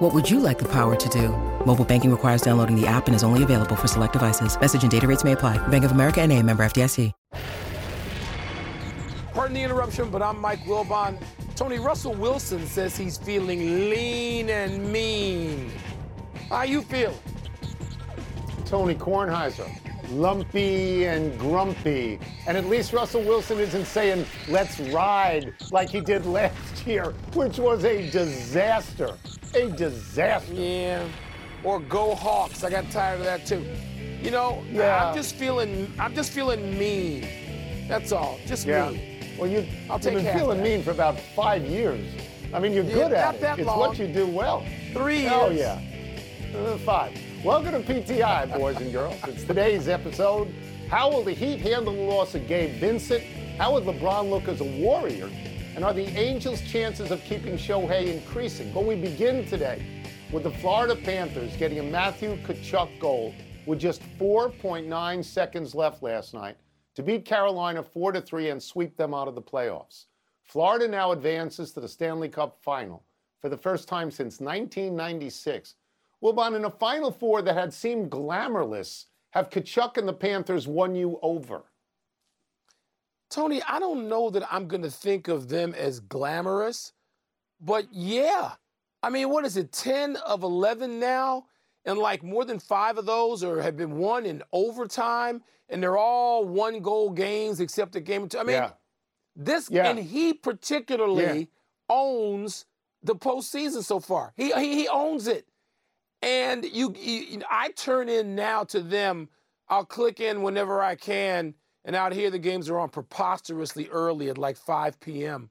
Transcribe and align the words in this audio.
What 0.00 0.14
would 0.14 0.30
you 0.30 0.40
like 0.40 0.58
the 0.58 0.68
power 0.68 0.96
to 0.96 1.08
do? 1.10 1.28
Mobile 1.66 1.84
banking 1.84 2.10
requires 2.10 2.40
downloading 2.40 2.74
the 2.74 2.86
app 2.86 3.06
and 3.06 3.14
is 3.14 3.22
only 3.22 3.42
available 3.42 3.76
for 3.76 3.86
select 3.86 4.14
devices. 4.14 4.58
Message 4.58 4.80
and 4.80 4.90
data 4.90 5.06
rates 5.06 5.24
may 5.24 5.32
apply. 5.32 5.58
Bank 5.68 5.84
of 5.84 5.90
America 5.90 6.22
and 6.22 6.32
a 6.32 6.42
member 6.42 6.64
FDIC. 6.64 7.12
Pardon 9.34 9.52
the 9.54 9.60
interruption, 9.62 10.08
but 10.10 10.22
I'm 10.22 10.38
Mike 10.40 10.60
Wilbon. 10.60 11.22
Tony 11.54 11.78
Russell 11.78 12.14
Wilson 12.14 12.66
says 12.66 12.96
he's 12.96 13.18
feeling 13.18 13.90
lean 13.90 14.48
and 14.48 14.90
mean. 14.90 15.70
How 16.48 16.62
you 16.62 16.80
feeling? 16.80 17.18
Tony 18.64 18.94
Kornheiser, 18.94 19.70
lumpy 20.10 21.04
and 21.04 21.38
grumpy. 21.38 22.18
And 22.46 22.56
at 22.56 22.66
least 22.66 22.92
Russell 22.92 23.22
Wilson 23.22 23.58
isn't 23.58 23.86
saying, 23.86 24.26
let's 24.48 24.78
ride 24.80 25.52
like 25.70 25.88
he 25.90 26.00
did 26.00 26.26
last 26.26 26.86
year, 26.86 27.12
which 27.34 27.58
was 27.58 27.84
a 27.84 28.10
disaster. 28.10 29.16
A 29.54 29.68
disaster. 29.70 30.52
Yeah. 30.54 31.06
Or 31.64 31.80
go 31.80 32.14
Hawks. 32.14 32.64
I 32.64 32.70
got 32.70 32.90
tired 32.90 33.20
of 33.20 33.26
that 33.26 33.46
too. 33.46 33.64
You 34.22 34.30
know, 34.30 34.62
Yeah. 34.70 35.06
I'm 35.08 35.14
just 35.14 35.34
feeling 35.36 35.92
I'm 35.98 36.14
just 36.14 36.30
feeling 36.32 36.78
mean. 36.78 37.26
That's 37.88 38.12
all. 38.12 38.38
Just 38.46 38.66
Yeah. 38.66 38.90
mean. 38.90 39.36
Well, 39.38 39.48
you, 39.48 39.66
I'll 39.88 39.98
you've 39.98 40.14
been 40.22 40.38
feeling 40.38 40.62
mean 40.62 40.82
for 40.82 40.90
about 40.90 41.18
five 41.34 41.62
years. 41.64 42.04
I 42.52 42.58
mean, 42.58 42.72
you're 42.74 42.84
Yeah, 42.84 42.94
good 42.94 43.12
at 43.12 43.34
it. 43.36 43.40
that 43.40 43.58
it's 43.58 43.66
long. 43.66 43.78
what 43.78 43.98
you 43.98 44.06
do 44.08 44.26
well. 44.26 44.64
Three 44.92 45.26
Oh, 45.28 45.50
years. 45.50 45.60
yeah. 45.60 46.58
Uh, 46.58 46.76
five. 46.78 47.12
Welcome 47.42 47.72
to 47.72 47.80
PTI, 47.80 48.54
boys 48.54 48.76
and 48.76 48.92
girls. 48.92 49.16
It's 49.26 49.44
today's 49.44 49.88
episode. 49.88 50.52
How 50.90 51.10
will 51.10 51.24
the 51.24 51.32
Heat 51.32 51.58
handle 51.60 51.94
the 51.94 52.02
loss 52.02 52.34
of 52.34 52.46
Gabe 52.46 52.78
Vincent? 52.78 53.22
How 53.56 53.72
would 53.72 53.84
LeBron 53.84 54.28
look 54.28 54.46
as 54.46 54.60
a 54.60 54.64
warrior? 54.64 55.30
And 55.74 55.82
are 55.82 55.94
the 55.94 56.06
Angels' 56.18 56.60
chances 56.60 57.10
of 57.10 57.24
keeping 57.24 57.54
Shohei 57.54 58.12
increasing? 58.12 58.70
But 58.74 58.84
we 58.84 58.94
begin 58.94 59.46
today 59.46 60.04
with 60.30 60.42
the 60.42 60.50
Florida 60.50 60.94
Panthers 60.94 61.56
getting 61.56 61.78
a 61.78 61.82
Matthew 61.82 62.36
Tkachuk 62.42 63.00
goal 63.00 63.34
with 63.64 63.80
just 63.80 64.02
4.9 64.18 65.24
seconds 65.24 65.74
left 65.74 66.02
last 66.02 66.34
night 66.34 66.58
to 66.94 67.02
beat 67.02 67.24
Carolina 67.24 67.82
4 67.82 68.12
to 68.12 68.20
3 68.20 68.50
and 68.50 68.62
sweep 68.62 68.98
them 68.98 69.14
out 69.14 69.28
of 69.28 69.34
the 69.34 69.40
playoffs. 69.40 70.08
Florida 70.44 70.86
now 70.86 71.12
advances 71.12 71.72
to 71.72 71.80
the 71.80 71.88
Stanley 71.88 72.28
Cup 72.28 72.58
final 72.60 73.02
for 73.40 73.48
the 73.48 73.56
first 73.56 73.88
time 73.88 74.10
since 74.10 74.40
1996. 74.40 75.76
Wilbon, 76.22 76.54
in 76.56 76.64
a 76.64 76.70
Final 76.70 77.10
Four 77.10 77.42
that 77.42 77.54
had 77.54 77.72
seemed 77.72 78.10
glamourless, 78.10 79.06
have 79.30 79.48
Tkachuk 79.50 79.96
and 79.96 80.06
the 80.08 80.12
Panthers 80.12 80.66
won 80.68 80.94
you 80.94 81.18
over? 81.22 81.64
Tony, 83.30 83.62
I 83.68 83.78
don't 83.78 84.08
know 84.08 84.28
that 84.30 84.42
I'm 84.52 84.66
going 84.66 84.82
to 84.82 84.90
think 84.90 85.28
of 85.28 85.48
them 85.48 85.72
as 85.74 86.00
glamorous, 86.00 86.92
but 87.60 87.86
yeah. 87.92 88.52
I 89.02 89.08
mean, 89.10 89.30
what 89.30 89.44
is 89.44 89.56
it, 89.56 89.72
10 89.72 90.16
of 90.16 90.42
11 90.42 90.98
now? 90.98 91.46
And 91.84 91.98
like 91.98 92.22
more 92.22 92.44
than 92.44 92.58
five 92.58 92.98
of 92.98 93.06
those 93.06 93.42
are, 93.42 93.62
have 93.62 93.76
been 93.76 93.96
won 93.96 94.26
in 94.26 94.42
overtime, 94.52 95.42
and 95.68 95.82
they're 95.82 95.96
all 95.96 96.44
one 96.44 96.80
goal 96.80 97.10
games 97.10 97.60
except 97.60 97.92
the 97.92 98.00
game. 98.00 98.24
or 98.24 98.28
two. 98.28 98.38
I 98.38 98.42
mean, 98.42 98.56
yeah. 98.56 98.70
this, 99.36 99.70
Yeah. 99.70 99.88
and 99.88 99.98
he 99.98 100.34
particularly 100.34 101.22
Yeah. 101.38 101.44
owns 101.88 102.66
the 103.02 103.14
postseason 103.14 103.82
so 103.84 104.00
far. 104.00 104.34
He, 104.36 104.52
he, 104.52 104.74
he 104.74 104.88
owns 104.88 105.26
it. 105.28 105.46
And 106.22 106.64
you, 106.64 106.94
you, 106.98 107.40
I 107.50 107.70
turn 107.70 108.08
in 108.08 108.34
now 108.34 108.64
to 108.64 108.80
them. 108.80 109.28
I'll 109.68 109.84
click 109.84 110.20
in 110.20 110.42
whenever 110.42 110.82
I 110.82 110.96
can, 110.96 111.54
and 111.84 111.94
out 111.94 112.12
here 112.12 112.30
the 112.30 112.38
games 112.38 112.68
are 112.68 112.78
on 112.78 112.88
preposterously 112.88 113.88
early 113.88 114.28
at 114.28 114.36
like 114.36 114.56
5 114.56 114.98
p.m. 114.98 115.50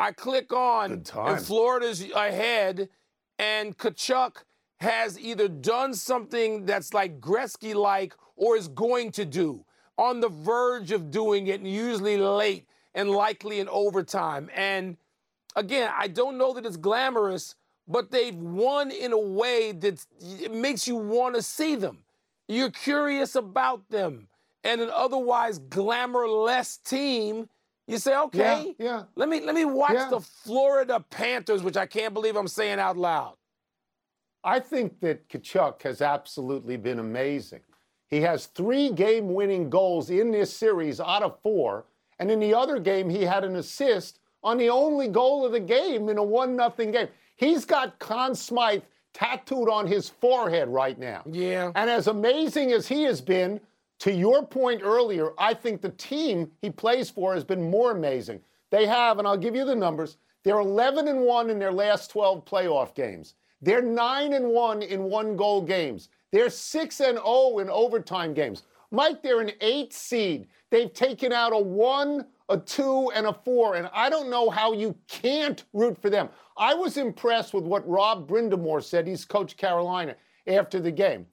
I 0.00 0.10
click 0.10 0.52
on, 0.52 1.04
and 1.14 1.40
Florida's 1.40 2.04
ahead, 2.10 2.88
and 3.38 3.78
Tkachuk 3.78 4.38
has 4.80 5.18
either 5.18 5.46
done 5.46 5.94
something 5.94 6.66
that's 6.66 6.92
like 6.92 7.20
Gretzky-like 7.20 8.14
or 8.34 8.56
is 8.56 8.66
going 8.66 9.12
to 9.12 9.24
do, 9.24 9.64
on 9.96 10.18
the 10.18 10.28
verge 10.28 10.90
of 10.90 11.12
doing 11.12 11.46
it, 11.46 11.60
and 11.60 11.70
usually 11.70 12.16
late 12.16 12.66
and 12.94 13.10
likely 13.10 13.60
in 13.60 13.68
overtime. 13.68 14.50
And 14.56 14.96
again, 15.54 15.90
I 15.96 16.08
don't 16.08 16.36
know 16.36 16.52
that 16.54 16.66
it's 16.66 16.76
glamorous, 16.76 17.54
but 17.88 18.10
they've 18.10 18.34
won 18.36 18.90
in 18.90 19.12
a 19.12 19.18
way 19.18 19.72
that 19.72 20.04
it 20.20 20.52
makes 20.52 20.86
you 20.86 20.96
want 20.96 21.34
to 21.34 21.42
see 21.42 21.74
them. 21.76 21.98
You're 22.48 22.70
curious 22.70 23.34
about 23.34 23.88
them. 23.90 24.28
And 24.64 24.80
an 24.80 24.90
otherwise 24.94 25.58
glamour-less 25.58 26.76
team, 26.78 27.48
you 27.88 27.98
say, 27.98 28.16
okay, 28.16 28.74
Yeah, 28.78 28.84
yeah. 28.86 29.02
let 29.16 29.28
me 29.28 29.40
let 29.40 29.54
me 29.54 29.64
watch 29.64 29.94
Yeah. 29.94 30.08
the 30.08 30.20
Florida 30.20 31.04
Panthers, 31.10 31.62
which 31.62 31.76
I 31.76 31.86
can't 31.86 32.14
believe 32.14 32.36
I'm 32.36 32.46
saying 32.48 32.78
out 32.78 32.96
loud. 32.96 33.34
I 34.44 34.60
think 34.60 35.00
that 35.00 35.28
Tkachuk 35.28 35.82
has 35.82 36.00
absolutely 36.00 36.76
been 36.76 36.98
amazing. 36.98 37.60
He 38.08 38.20
has 38.20 38.46
three 38.46 38.90
game 38.90 39.34
winning 39.34 39.70
goals 39.70 40.10
in 40.10 40.30
this 40.30 40.52
series 40.54 41.00
out 41.00 41.22
of 41.22 41.40
four. 41.42 41.86
And 42.18 42.30
in 42.30 42.40
the 42.40 42.54
other 42.54 42.78
game, 42.78 43.08
he 43.08 43.22
had 43.24 43.42
an 43.42 43.56
assist 43.56 44.20
on 44.44 44.58
the 44.58 44.68
only 44.68 45.08
goal 45.08 45.44
of 45.46 45.52
the 45.52 45.60
game 45.60 46.08
in 46.08 46.18
a 46.18 46.22
1 46.22 46.56
0 46.56 46.70
game. 46.92 47.08
He's 47.36 47.64
got 47.64 47.98
Conn 47.98 48.34
Smythe 48.34 48.82
tattooed 49.14 49.68
on 49.68 49.86
his 49.86 50.08
forehead 50.08 50.68
right 50.68 50.98
now. 50.98 51.22
Yeah. 51.30 51.72
And 51.74 51.90
as 51.90 52.06
amazing 52.06 52.72
as 52.72 52.88
he 52.88 53.02
has 53.04 53.20
been, 53.20 53.60
to 54.00 54.12
your 54.12 54.44
point 54.44 54.80
earlier, 54.82 55.32
I 55.38 55.54
think 55.54 55.80
the 55.80 55.90
team 55.90 56.50
he 56.60 56.70
plays 56.70 57.10
for 57.10 57.34
has 57.34 57.44
been 57.44 57.70
more 57.70 57.92
amazing. 57.92 58.40
They 58.70 58.86
have, 58.86 59.18
and 59.18 59.28
I'll 59.28 59.36
give 59.36 59.54
you 59.54 59.64
the 59.64 59.74
numbers, 59.74 60.16
they're 60.42 60.58
11 60.58 61.06
and 61.08 61.20
1 61.20 61.50
in 61.50 61.58
their 61.58 61.72
last 61.72 62.10
12 62.10 62.44
playoff 62.44 62.94
games. 62.94 63.34
They're 63.60 63.82
9 63.82 64.32
and 64.32 64.48
1 64.48 64.82
in 64.82 65.04
one 65.04 65.36
goal 65.36 65.62
games. 65.62 66.08
They're 66.32 66.50
6 66.50 67.00
and 67.00 67.18
0 67.18 67.58
in 67.60 67.70
overtime 67.70 68.34
games. 68.34 68.64
Mike, 68.90 69.22
they're 69.22 69.40
an 69.40 69.52
8 69.60 69.92
seed. 69.92 70.48
They've 70.70 70.92
taken 70.92 71.32
out 71.32 71.52
a 71.52 71.58
1, 71.58 72.26
a 72.52 72.58
2 72.58 73.12
and 73.14 73.26
a 73.26 73.32
4 73.32 73.76
and 73.76 73.90
I 73.92 74.10
don't 74.10 74.30
know 74.30 74.50
how 74.50 74.72
you 74.72 74.94
can't 75.08 75.64
root 75.72 76.00
for 76.00 76.10
them. 76.10 76.28
I 76.56 76.74
was 76.74 76.96
impressed 76.96 77.54
with 77.54 77.64
what 77.64 77.88
Rod 77.88 78.28
Brind'Amour 78.28 78.82
said. 78.82 79.06
He's 79.06 79.24
coached 79.24 79.56
Carolina 79.56 80.16
after 80.46 80.78
the 80.80 80.92
game 80.92 81.26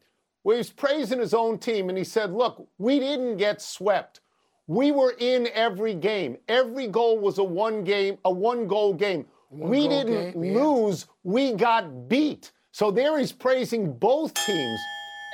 where 0.43 0.55
he 0.55 0.59
was 0.59 0.71
praising 0.71 1.19
his 1.19 1.33
own 1.33 1.57
team 1.57 1.89
and 1.89 1.97
he 1.97 2.03
said, 2.03 2.31
Look, 2.31 2.67
we 2.77 2.99
didn't 2.99 3.37
get 3.37 3.61
swept. 3.61 4.21
We 4.67 4.91
were 4.91 5.15
in 5.19 5.47
every 5.53 5.95
game. 5.95 6.37
Every 6.47 6.87
goal 6.87 7.19
was 7.19 7.37
a 7.37 7.43
one 7.43 7.83
game, 7.83 8.17
a 8.23 8.31
one 8.31 8.67
goal 8.67 8.93
game. 8.93 9.25
we 9.49 9.87
goal 9.87 9.89
didn't 9.89 10.31
game, 10.33 10.43
yeah. 10.43 10.63
lose, 10.63 11.07
we 11.23 11.53
got 11.53 12.07
beat. 12.07 12.51
So 12.71 12.91
there 12.91 13.17
he's 13.17 13.31
praising 13.31 13.93
both 13.93 14.33
teams. 14.33 14.79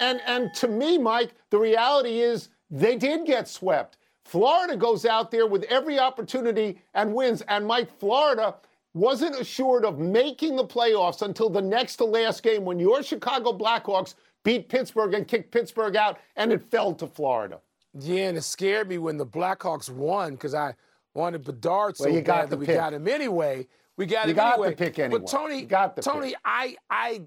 And 0.02 0.22
and 0.26 0.54
to 0.56 0.68
me, 0.68 0.98
Mike, 0.98 1.34
the 1.50 1.60
reality 1.60 2.20
is 2.20 2.50
they 2.72 2.96
did 2.96 3.26
get 3.26 3.48
swept. 3.48 3.98
Florida 4.26 4.76
goes 4.76 5.06
out 5.06 5.32
there 5.32 5.48
with 5.48 5.64
every 5.66 6.00
opportunity 6.00 6.82
and 6.94 7.14
wins. 7.14 7.42
And 7.48 7.66
Mike, 7.66 7.90
Florida 8.00 8.56
wasn't 8.94 9.40
assured 9.40 9.86
of 9.86 10.00
making 10.00 10.56
the 10.56 10.66
playoffs 10.66 11.22
until 11.22 11.50
the 11.50 11.62
next 11.62 11.98
to 11.98 12.06
last 12.06 12.42
game 12.44 12.66
when 12.66 12.80
your 12.80 13.04
Chicago 13.04 13.56
Blackhawks 13.58 14.16
beat 14.44 14.68
Pittsburgh 14.70 15.14
and 15.14 15.28
kicked 15.28 15.52
Pittsburgh 15.52 15.96
out, 15.96 16.20
and 16.36 16.52
it 16.52 16.64
fell 16.70 16.94
to 16.96 17.08
Florida. 17.08 17.60
Yeah, 18.00 18.28
and 18.30 18.38
it 18.38 18.42
scared 18.44 18.90
me 18.90 18.98
when 18.98 19.18
the 19.18 19.26
Blackhawks 19.26 19.90
won 19.90 20.34
because 20.34 20.54
I 20.54 20.76
wanted 21.14 21.44
Bedard 21.44 21.96
so 21.98 22.12
Well, 22.12 22.22
bad 22.22 22.50
that 22.50 22.58
we 22.58 22.66
pick. 22.66 22.76
got 22.76 22.94
him 22.94 23.08
anyway. 23.08 23.68
We 23.98 24.06
got 24.06 24.26
You 24.26 24.32
him 24.32 24.36
got 24.38 24.62
the 24.62 24.72
pick 24.74 25.00
anyway. 25.00 25.20
But 25.22 25.30
Tony, 25.30 25.60
You 25.62 25.66
got 25.66 25.96
the 25.96 26.02
Tony, 26.02 26.30
pick. 26.30 26.38
I, 26.44 26.76
I, 26.90 27.22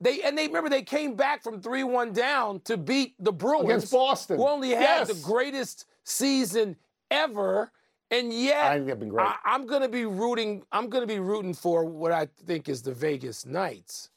they 0.00 0.22
and 0.22 0.36
they 0.36 0.46
remember 0.46 0.70
they 0.70 0.82
came 0.82 1.14
back 1.14 1.42
from 1.42 1.60
three-one 1.60 2.12
down 2.12 2.60
to 2.60 2.76
beat 2.76 3.14
the 3.18 3.32
Bruins 3.32 3.64
Against 3.64 3.92
Boston. 3.92 4.36
who 4.38 4.46
only 4.48 4.70
had 4.70 4.80
Yes. 4.80 5.08
the 5.08 5.22
greatest 5.26 5.86
season 6.06 6.76
ever, 7.10 7.70
and 8.10 8.32
yet 8.32 8.64
I 8.64 8.74
think 8.74 8.86
they've 8.86 8.98
been 8.98 9.08
great. 9.08 9.26
I, 9.26 9.54
am 9.54 9.66
going 9.66 9.82
to 9.82 9.88
be 9.88 10.06
rooting. 10.06 10.62
I'm 10.72 10.88
going 10.88 11.02
to 11.02 11.12
be 11.12 11.20
rooting 11.20 11.52
for 11.52 11.84
what 11.84 12.12
I 12.12 12.28
think 12.46 12.68
is 12.68 12.80
the 12.82 12.94
Vegas 12.94 13.44
Knights. 13.44 14.10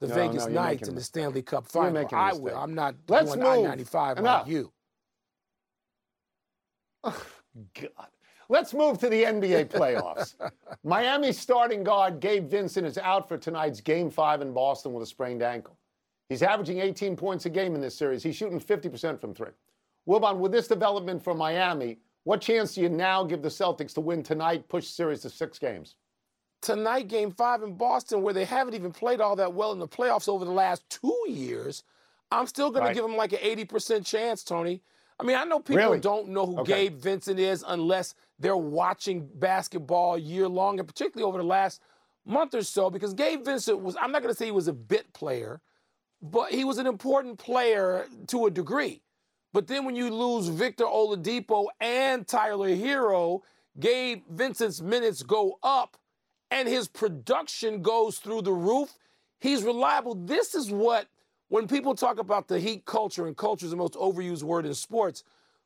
The 0.00 0.08
No, 0.08 0.14
Vegas 0.14 0.46
no, 0.46 0.52
Knights 0.52 0.88
in 0.88 0.94
the. 0.94 1.00
Stanley 1.00 1.42
Cup 1.42 1.66
final. 1.66 2.06
I 2.12 2.32
will. 2.32 2.56
I'm 2.56 2.74
not 2.74 2.94
Let's 3.08 3.34
doing 3.34 3.40
move. 3.40 3.66
I-95 3.66 3.94
like 3.94 4.18
Enough. 4.18 4.48
you. 4.48 4.72
Oh, 7.04 7.26
God. 7.80 8.08
Let's 8.48 8.74
move 8.74 8.98
to 8.98 9.08
the 9.08 9.22
NBA 9.22 9.66
playoffs. 9.66 10.34
Miami 10.84 11.32
starting 11.32 11.84
guard 11.84 12.18
Gabe 12.18 12.48
Vincent 12.48 12.86
is 12.86 12.98
out 12.98 13.28
for 13.28 13.38
tonight's 13.38 13.80
Game 13.80 14.10
5 14.10 14.42
in 14.42 14.52
Boston 14.52 14.92
with 14.92 15.02
a 15.04 15.06
sprained 15.06 15.42
ankle. 15.42 15.76
He's 16.28 16.42
averaging 16.42 16.80
18 16.80 17.14
points 17.16 17.46
a 17.46 17.50
game 17.50 17.74
in 17.74 17.80
this 17.80 17.96
series. 17.96 18.22
He's 18.22 18.36
shooting 18.36 18.60
50% 18.60 19.20
from 19.20 19.34
three. 19.34 19.50
Wilbon, 20.08 20.38
with 20.38 20.52
this 20.52 20.66
development 20.66 21.22
from 21.22 21.36
Miami, 21.36 21.98
what 22.24 22.40
chance 22.40 22.74
do 22.74 22.80
you 22.80 22.88
now 22.88 23.22
give 23.24 23.42
the 23.42 23.48
Celtics 23.48 23.92
to 23.94 24.00
win 24.00 24.22
tonight, 24.22 24.68
push 24.68 24.86
series 24.86 25.20
to 25.20 25.30
six 25.30 25.58
games? 25.58 25.96
Tonight, 26.62 27.08
game 27.08 27.30
five 27.30 27.62
in 27.62 27.74
Boston, 27.76 28.22
where 28.22 28.34
they 28.34 28.46
haven't 28.46 28.74
even 28.74 28.90
played 28.90 29.20
all 29.20 29.36
that 29.36 29.52
well 29.52 29.72
in 29.72 29.78
the 29.78 29.86
playoffs 29.86 30.28
over 30.28 30.44
the 30.44 30.50
last 30.50 30.88
two 30.88 31.24
years, 31.28 31.84
I'm 32.32 32.46
still 32.46 32.70
going 32.70 32.84
right. 32.84 32.88
to 32.88 32.94
give 32.94 33.04
them 33.04 33.16
like 33.16 33.32
an 33.32 33.38
80% 33.38 34.04
chance, 34.04 34.42
Tony. 34.42 34.82
I 35.20 35.24
mean, 35.24 35.36
I 35.36 35.44
know 35.44 35.60
people 35.60 35.82
really? 35.82 36.00
don't 36.00 36.28
know 36.28 36.46
who 36.46 36.60
okay. 36.60 36.88
Gabe 36.88 36.98
Vincent 36.98 37.38
is 37.38 37.64
unless 37.66 38.14
they're 38.38 38.56
watching 38.56 39.28
basketball 39.34 40.16
year 40.16 40.48
long, 40.48 40.78
and 40.78 40.88
particularly 40.88 41.28
over 41.28 41.38
the 41.38 41.44
last 41.44 41.82
month 42.24 42.54
or 42.54 42.62
so, 42.62 42.88
because 42.88 43.14
Gabe 43.14 43.44
Vincent 43.44 43.80
was, 43.80 43.96
I'm 44.00 44.12
not 44.12 44.22
going 44.22 44.32
to 44.32 44.38
say 44.38 44.46
he 44.46 44.52
was 44.52 44.68
a 44.68 44.72
bit 44.72 45.12
player, 45.12 45.60
but 46.22 46.50
he 46.50 46.64
was 46.64 46.78
an 46.78 46.86
important 46.86 47.38
player 47.38 48.06
to 48.28 48.46
a 48.46 48.50
degree. 48.50 49.02
But 49.52 49.66
then 49.66 49.84
when 49.84 49.96
you 49.96 50.10
lose 50.10 50.48
Victor 50.48 50.84
Oladipo 50.84 51.66
and 51.80 52.26
Tyler 52.26 52.68
Herro, 52.68 53.40
Gabe 53.78 54.22
Vincent's 54.30 54.80
minutes 54.80 55.22
go 55.22 55.58
up 55.62 55.96
and 56.50 56.68
his 56.68 56.88
production 56.88 57.82
goes 57.82 58.18
through 58.18 58.42
the 58.42 58.52
roof. 58.52 58.94
He's 59.40 59.62
reliable. 59.62 60.14
This 60.14 60.54
is 60.54 60.70
what 60.70 61.06
when 61.48 61.66
people 61.66 61.94
talk 61.94 62.18
about 62.18 62.48
the 62.48 62.60
Heat 62.60 62.84
culture, 62.84 63.26
and 63.26 63.36
culture 63.36 63.64
is 63.64 63.70
the 63.70 63.76
most 63.76 63.94
overused 63.94 64.42
word 64.42 64.66
in 64.66 64.74
sports, 64.74 65.24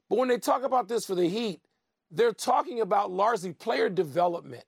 but 0.09 0.17
when 0.17 0.29
they 0.29 0.39
talk 0.39 0.63
about 0.63 0.87
this 0.87 1.05
for 1.05 1.17
the 1.17 1.29
Heat, 1.29 1.61
they're 2.11 2.33
talking 2.33 2.81
about 2.81 3.11
largely 3.11 3.53
player 3.53 3.89
development 3.89 4.65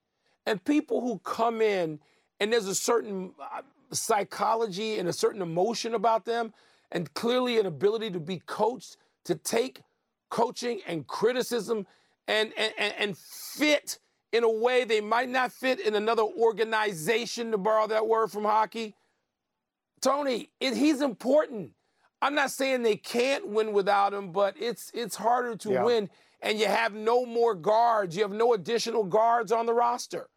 and 0.46 0.64
people 0.64 1.00
who 1.00 1.19
come 1.20 1.62
in 1.62 2.00
and 2.40 2.52
there's 2.52 2.67
a 2.67 2.75
certain 2.75 3.32
uh, 3.40 3.62
psychology 3.93 4.99
and 4.99 5.08
a 5.08 5.12
certain 5.12 5.40
emotion 5.40 5.94
about 5.94 6.25
them, 6.25 6.52
and 6.90 7.12
clearly 7.14 7.58
an 7.58 7.67
ability 7.67 8.10
to 8.10 8.20
be 8.20 8.40
coached, 8.46 8.96
to 9.25 9.35
take 9.35 9.82
coaching 10.31 10.81
and 10.87 11.06
criticism 11.06 11.87
and, 12.26 12.53
and, 12.56 12.94
and 12.99 13.19
fit 13.19 13.99
in 14.32 14.43
a 14.43 14.50
way 14.50 14.85
they 14.85 15.00
might 15.00 15.29
not 15.29 15.53
fit 15.53 15.79
in 15.79 15.94
another 15.94 16.23
organization, 16.23 17.53
to 17.53 17.59
borrow 17.59 17.87
that 17.87 18.06
word 18.06 18.32
from 18.32 18.44
hockey. 18.44 18.94
Tony, 20.00 20.50
it, 20.61 20.76
he's 20.76 21.00
important. 21.00 21.73
I'm 22.21 22.35
not 22.35 22.50
saying 22.50 22.82
they 22.82 22.97
can't 22.97 23.47
win 23.49 23.73
without 23.73 24.12
him, 24.12 24.32
but 24.32 24.56
it's 24.59 24.91
it's 24.94 25.15
harder 25.15 25.56
to 25.56 25.73
yeah. 25.73 25.85
win, 25.85 26.11
and 26.41 26.59
you 26.59 26.67
have 26.67 26.94
no 26.94 27.25
more 27.25 27.55
guards. 27.55 28.17
You 28.17 28.23
have 28.23 28.32
no 28.32 28.55
additional 28.55 29.05
guards 29.05 29.53
on 29.53 29.67
the 29.67 29.75
roster. 29.75 30.29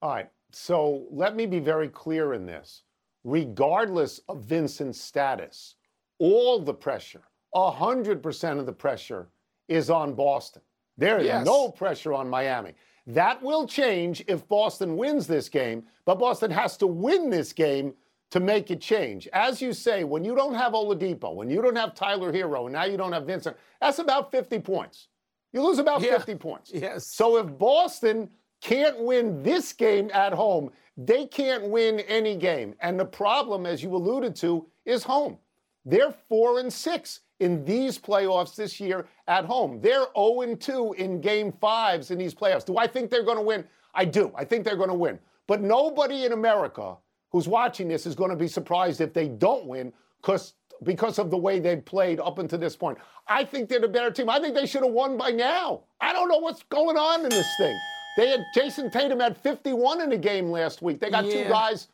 All 0.00 0.14
right. 0.14 0.30
So 0.50 1.06
let 1.10 1.34
me 1.34 1.46
be 1.46 1.58
very 1.58 1.88
clear 1.88 2.32
in 2.32 2.46
this. 2.46 2.84
Regardless 3.24 4.20
of 4.28 4.44
Vincent's 4.44 5.00
status, 5.00 5.76
all 6.18 6.60
the 6.60 6.74
pressure, 6.74 7.22
100% 7.54 8.58
of 8.58 8.66
the 8.66 8.72
pressure 8.72 9.28
is 9.68 9.90
on 9.90 10.14
Boston. 10.14 10.62
There 10.98 11.18
is 11.18 11.26
yes. 11.26 11.44
no 11.44 11.70
pressure 11.70 12.12
on 12.12 12.28
Miami. 12.28 12.74
That 13.06 13.42
will 13.42 13.66
change 13.66 14.22
if 14.28 14.46
Boston 14.48 14.96
wins 14.96 15.26
this 15.26 15.48
game, 15.48 15.84
but 16.04 16.18
Boston 16.18 16.50
has 16.50 16.76
to 16.78 16.86
win 16.86 17.30
this 17.30 17.52
game 17.52 17.94
to 18.30 18.40
make 18.40 18.70
it 18.70 18.80
change. 18.80 19.28
As 19.32 19.60
you 19.60 19.72
say, 19.72 20.04
when 20.04 20.24
you 20.24 20.34
don't 20.34 20.54
have 20.54 20.72
Oladipo, 20.72 21.34
when 21.34 21.50
you 21.50 21.60
don't 21.60 21.76
have 21.76 21.94
Tyler 21.94 22.32
Herro, 22.32 22.64
and 22.64 22.72
now 22.72 22.84
you 22.84 22.96
don't 22.96 23.12
have 23.12 23.26
Vincent, 23.26 23.56
that's 23.80 23.98
about 23.98 24.30
50 24.30 24.58
points. 24.60 25.08
You 25.52 25.62
lose 25.62 25.78
about 25.78 26.00
yeah. 26.00 26.16
50 26.16 26.36
points. 26.36 26.70
Yes. 26.72 27.06
So 27.06 27.36
if 27.36 27.58
Boston 27.58 28.30
can't 28.62 28.98
win 29.00 29.42
this 29.42 29.72
game 29.72 30.10
at 30.14 30.32
home, 30.32 30.70
they 30.96 31.26
can't 31.26 31.68
win 31.68 32.00
any 32.00 32.36
game. 32.36 32.74
And 32.80 32.98
the 32.98 33.04
problem, 33.04 33.66
as 33.66 33.82
you 33.82 33.94
alluded 33.94 34.34
to, 34.36 34.66
is 34.86 35.02
home. 35.02 35.38
They're 35.84 36.14
four 36.28 36.60
and 36.60 36.72
six 36.72 37.20
in 37.42 37.64
these 37.64 37.98
playoffs 37.98 38.54
this 38.54 38.80
year 38.80 39.06
at 39.26 39.44
home. 39.44 39.80
They're 39.80 40.06
0 40.16 40.56
2 40.58 40.94
in 40.94 41.20
game 41.20 41.52
fives 41.60 42.10
in 42.10 42.18
these 42.18 42.34
playoffs. 42.34 42.64
Do 42.64 42.78
I 42.78 42.86
think 42.86 43.10
they're 43.10 43.24
going 43.24 43.36
to 43.36 43.42
win? 43.42 43.64
I 43.94 44.04
do. 44.04 44.32
I 44.34 44.44
think 44.44 44.64
they're 44.64 44.76
going 44.76 44.88
to 44.88 44.94
win. 44.94 45.18
But 45.46 45.60
nobody 45.60 46.24
in 46.24 46.32
America 46.32 46.96
who's 47.30 47.48
watching 47.48 47.88
this 47.88 48.06
is 48.06 48.14
going 48.14 48.30
to 48.30 48.36
be 48.36 48.48
surprised 48.48 49.00
if 49.00 49.12
they 49.12 49.28
don't 49.28 49.66
win 49.66 49.92
because 50.20 50.54
because 50.84 51.18
of 51.18 51.30
the 51.30 51.36
way 51.36 51.60
they've 51.60 51.84
played 51.84 52.18
up 52.18 52.38
until 52.38 52.58
this 52.58 52.74
point. 52.74 52.98
I 53.28 53.44
think 53.44 53.68
they're 53.68 53.80
the 53.80 53.88
better 53.88 54.10
team. 54.10 54.28
I 54.28 54.40
think 54.40 54.54
they 54.54 54.66
should 54.66 54.82
have 54.82 54.92
won 54.92 55.16
by 55.16 55.30
now. 55.30 55.82
I 56.00 56.12
don't 56.12 56.28
know 56.28 56.38
what's 56.38 56.64
going 56.64 56.96
on 56.96 57.22
in 57.22 57.28
this 57.28 57.46
thing. 57.56 57.78
They 58.16 58.28
had 58.28 58.44
Jayson 58.54 58.90
Tatum 58.90 59.20
had 59.20 59.36
51 59.36 60.02
in 60.02 60.12
a 60.12 60.16
game 60.16 60.50
last 60.50 60.82
week. 60.82 61.00
They 61.00 61.08
got 61.08 61.24
yeah. 61.24 61.44
two 61.44 61.48
guys, 61.48 61.88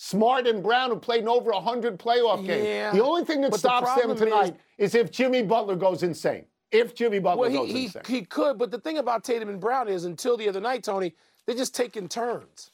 Smart 0.00 0.46
and 0.46 0.62
Brown, 0.62 0.90
who 0.90 0.96
played 0.96 1.22
in 1.22 1.28
over 1.28 1.50
100 1.50 1.98
playoff 1.98 2.46
games. 2.46 2.64
Yeah. 2.64 2.92
The 2.92 3.02
only 3.02 3.24
thing 3.24 3.40
that 3.40 3.50
but 3.50 3.58
stops 3.58 4.00
the 4.00 4.06
them 4.06 4.16
tonight 4.16 4.56
is, 4.78 4.94
is, 4.94 4.94
if 4.94 5.10
Jimmy 5.10 5.42
Butler 5.42 5.74
goes 5.74 6.04
insane. 6.04 6.44
If 6.70 6.94
Jimmy 6.94 7.18
Butler 7.18 7.40
well, 7.40 7.50
he, 7.50 7.56
goes 7.56 7.68
he, 7.68 7.84
insane. 7.86 8.02
He 8.06 8.22
could, 8.22 8.58
but 8.58 8.70
the 8.70 8.78
thing 8.78 8.98
about 8.98 9.24
Tatum 9.24 9.48
and 9.48 9.58
Brown 9.58 9.88
is 9.88 10.04
until 10.04 10.36
the 10.36 10.48
other 10.48 10.60
night, 10.60 10.84
Tony, 10.84 11.14
they're 11.44 11.56
just 11.56 11.74
taking 11.74 12.08
turns. 12.08 12.70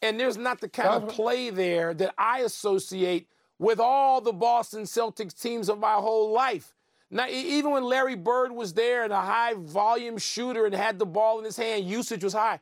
And 0.00 0.18
there's 0.18 0.38
not 0.38 0.62
the 0.62 0.68
kind 0.68 0.88
of 0.88 1.10
play 1.10 1.50
there 1.50 1.92
that 1.92 2.14
I 2.16 2.38
associate 2.38 3.28
with 3.58 3.78
all 3.78 4.22
the 4.22 4.32
Boston 4.32 4.84
Celtics 4.84 5.38
teams 5.38 5.68
of 5.68 5.78
my 5.78 5.94
whole 5.96 6.32
life. 6.32 6.72
Now, 7.10 7.28
even 7.28 7.72
when 7.72 7.84
Larry 7.84 8.16
Bird 8.16 8.50
was 8.50 8.72
there 8.72 9.04
and 9.04 9.12
a 9.12 9.20
high 9.20 9.52
volume 9.58 10.16
shooter 10.16 10.64
and 10.64 10.74
had 10.74 10.98
the 10.98 11.04
ball 11.04 11.38
in 11.38 11.44
his 11.44 11.58
hand, 11.58 11.84
usage 11.84 12.24
was 12.24 12.32
high. 12.32 12.60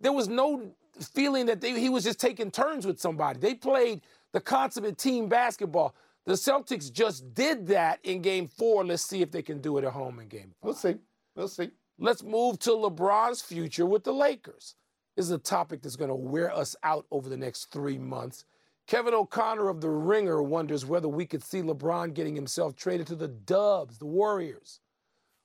There 0.00 0.12
was 0.12 0.28
no 0.28 0.72
feeling 1.08 1.46
that 1.46 1.60
they, 1.60 1.78
he 1.78 1.88
was 1.88 2.04
just 2.04 2.20
taking 2.20 2.50
turns 2.50 2.86
with 2.86 3.00
somebody. 3.00 3.38
They 3.38 3.54
played 3.54 4.02
the 4.32 4.40
consummate 4.40 4.98
team 4.98 5.28
basketball. 5.28 5.94
The 6.24 6.34
Celtics 6.34 6.92
just 6.92 7.34
did 7.34 7.66
that 7.68 7.98
in 8.04 8.22
game 8.22 8.48
four. 8.48 8.84
Let's 8.84 9.02
see 9.02 9.22
if 9.22 9.30
they 9.30 9.42
can 9.42 9.60
do 9.60 9.78
it 9.78 9.84
at 9.84 9.92
home 9.92 10.20
in 10.20 10.28
game 10.28 10.52
five. 10.60 10.62
We'll 10.62 10.74
see. 10.74 10.96
We'll 11.34 11.48
see. 11.48 11.70
Let's 11.98 12.22
move 12.22 12.58
to 12.60 12.70
LeBron's 12.70 13.42
future 13.42 13.86
with 13.86 14.04
the 14.04 14.12
Lakers. 14.12 14.74
This 15.16 15.26
is 15.26 15.32
a 15.32 15.38
topic 15.38 15.82
that's 15.82 15.96
going 15.96 16.08
to 16.08 16.14
wear 16.14 16.54
us 16.54 16.74
out 16.82 17.06
over 17.10 17.28
the 17.28 17.36
next 17.36 17.66
three 17.66 17.98
months. 17.98 18.44
Kevin 18.86 19.14
O'Connor 19.14 19.68
of 19.68 19.80
The 19.80 19.90
Ringer 19.90 20.42
wonders 20.42 20.84
whether 20.84 21.08
we 21.08 21.26
could 21.26 21.44
see 21.44 21.62
LeBron 21.62 22.14
getting 22.14 22.34
himself 22.34 22.74
traded 22.74 23.06
to 23.08 23.14
the 23.14 23.28
Dubs, 23.28 23.98
the 23.98 24.06
Warriors. 24.06 24.80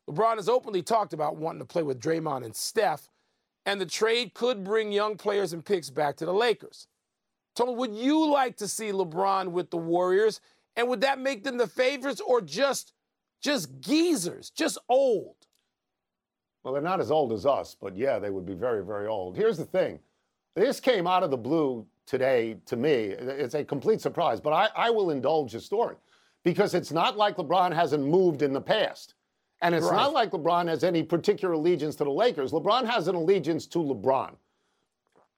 LeBron 0.09 0.37
has 0.37 0.49
openly 0.49 0.81
talked 0.81 1.13
about 1.13 1.37
wanting 1.37 1.59
to 1.59 1.65
play 1.65 1.83
with 1.83 1.99
Draymond 1.99 2.45
and 2.45 2.55
Steph, 2.55 3.09
and 3.67 3.81
the 3.81 3.85
trade 3.85 4.33
could 4.33 4.63
bring 4.63 4.93
young 4.93 5.17
players 5.17 5.51
and 5.51 5.63
picks 5.63 5.89
back 5.89 6.15
to 6.15 6.25
the 6.25 6.33
Lakers. 6.33 6.87
Tony, 7.53 7.75
would 7.75 7.93
you 7.93 8.31
like 8.31 8.55
to 8.57 8.67
see 8.67 8.91
LeBron 8.91 9.49
with 9.49 9.69
the 9.71 9.77
Warriors? 9.77 10.39
And 10.77 10.87
would 10.87 11.01
that 11.01 11.19
make 11.19 11.43
them 11.43 11.57
the 11.57 11.67
favorites 11.67 12.21
or 12.25 12.41
just 12.41 12.93
just 13.41 13.79
geezers, 13.81 14.49
just 14.49 14.77
old? 14.89 15.35
Well, 16.63 16.73
they're 16.73 16.81
not 16.81 17.01
as 17.01 17.11
old 17.11 17.33
as 17.33 17.45
us, 17.45 17.75
but 17.79 17.95
yeah, 17.95 18.19
they 18.19 18.29
would 18.29 18.45
be 18.45 18.53
very, 18.53 18.83
very 18.83 19.05
old. 19.05 19.35
Here's 19.35 19.57
the 19.57 19.65
thing 19.65 19.99
this 20.55 20.79
came 20.79 21.05
out 21.05 21.23
of 21.23 21.29
the 21.29 21.37
blue 21.37 21.85
today 22.05 22.57
to 22.67 22.77
me. 22.77 22.91
It's 22.91 23.53
a 23.53 23.65
complete 23.65 23.99
surprise, 23.99 24.39
but 24.39 24.53
I, 24.53 24.69
I 24.75 24.89
will 24.91 25.11
indulge 25.11 25.51
the 25.51 25.59
story 25.59 25.97
because 26.43 26.73
it's 26.73 26.93
not 26.93 27.17
like 27.17 27.35
LeBron 27.35 27.73
hasn't 27.73 28.05
moved 28.05 28.41
in 28.41 28.53
the 28.53 28.61
past. 28.61 29.15
And 29.61 29.73
it's 29.73 29.87
right. 29.87 29.95
not 29.95 30.13
like 30.13 30.31
LeBron 30.31 30.67
has 30.67 30.83
any 30.83 31.03
particular 31.03 31.53
allegiance 31.53 31.95
to 31.95 32.03
the 32.03 32.11
Lakers. 32.11 32.51
LeBron 32.51 32.85
has 32.85 33.07
an 33.07 33.15
allegiance 33.15 33.65
to 33.67 33.79
LeBron. 33.79 34.35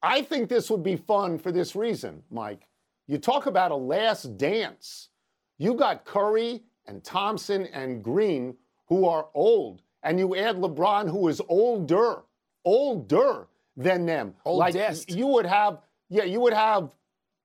I 0.02 0.22
think 0.22 0.50
this 0.50 0.70
would 0.70 0.84
be 0.84 0.96
fun 0.96 1.38
for 1.38 1.52
this 1.52 1.76
reason, 1.76 2.24
Mike. 2.30 2.68
You 3.08 3.18
talk 3.18 3.46
about 3.46 3.72
a 3.72 3.76
last 3.76 4.38
dance. 4.38 5.10
You 5.58 5.74
got 5.74 6.06
Curry 6.06 6.64
and 6.86 7.04
Thompson 7.04 7.66
and 7.68 8.04
Green 8.04 8.56
who 8.88 9.06
are 9.06 9.28
old 9.34 9.82
and 10.04 10.20
you 10.20 10.36
add 10.36 10.56
LeBron, 10.58 11.10
who 11.10 11.28
is 11.28 11.42
older, 11.50 12.24
older 12.66 13.48
than 13.76 14.06
them. 14.06 14.34
Oldest. 14.46 15.10
Like 15.10 15.18
you 15.18 15.28
would 15.28 15.46
have, 15.46 15.80
yeah, 16.10 16.24
you 16.24 16.40
would 16.40 16.54
have 16.54 16.96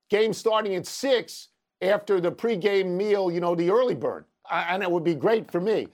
games 0.09 0.39
starting 0.39 0.75
at 0.75 0.87
six 0.87 1.49
after 1.83 2.21
the 2.21 2.31
pregame 2.33 2.97
meal, 2.97 3.31
you 3.31 3.41
know, 3.41 3.55
the 3.55 3.71
early 3.71 3.95
bird, 3.95 4.25
and 4.51 4.83
it 4.83 4.91
would 4.91 5.05
be 5.05 5.15
great 5.15 5.51
for 5.51 5.61
me. 5.61 5.89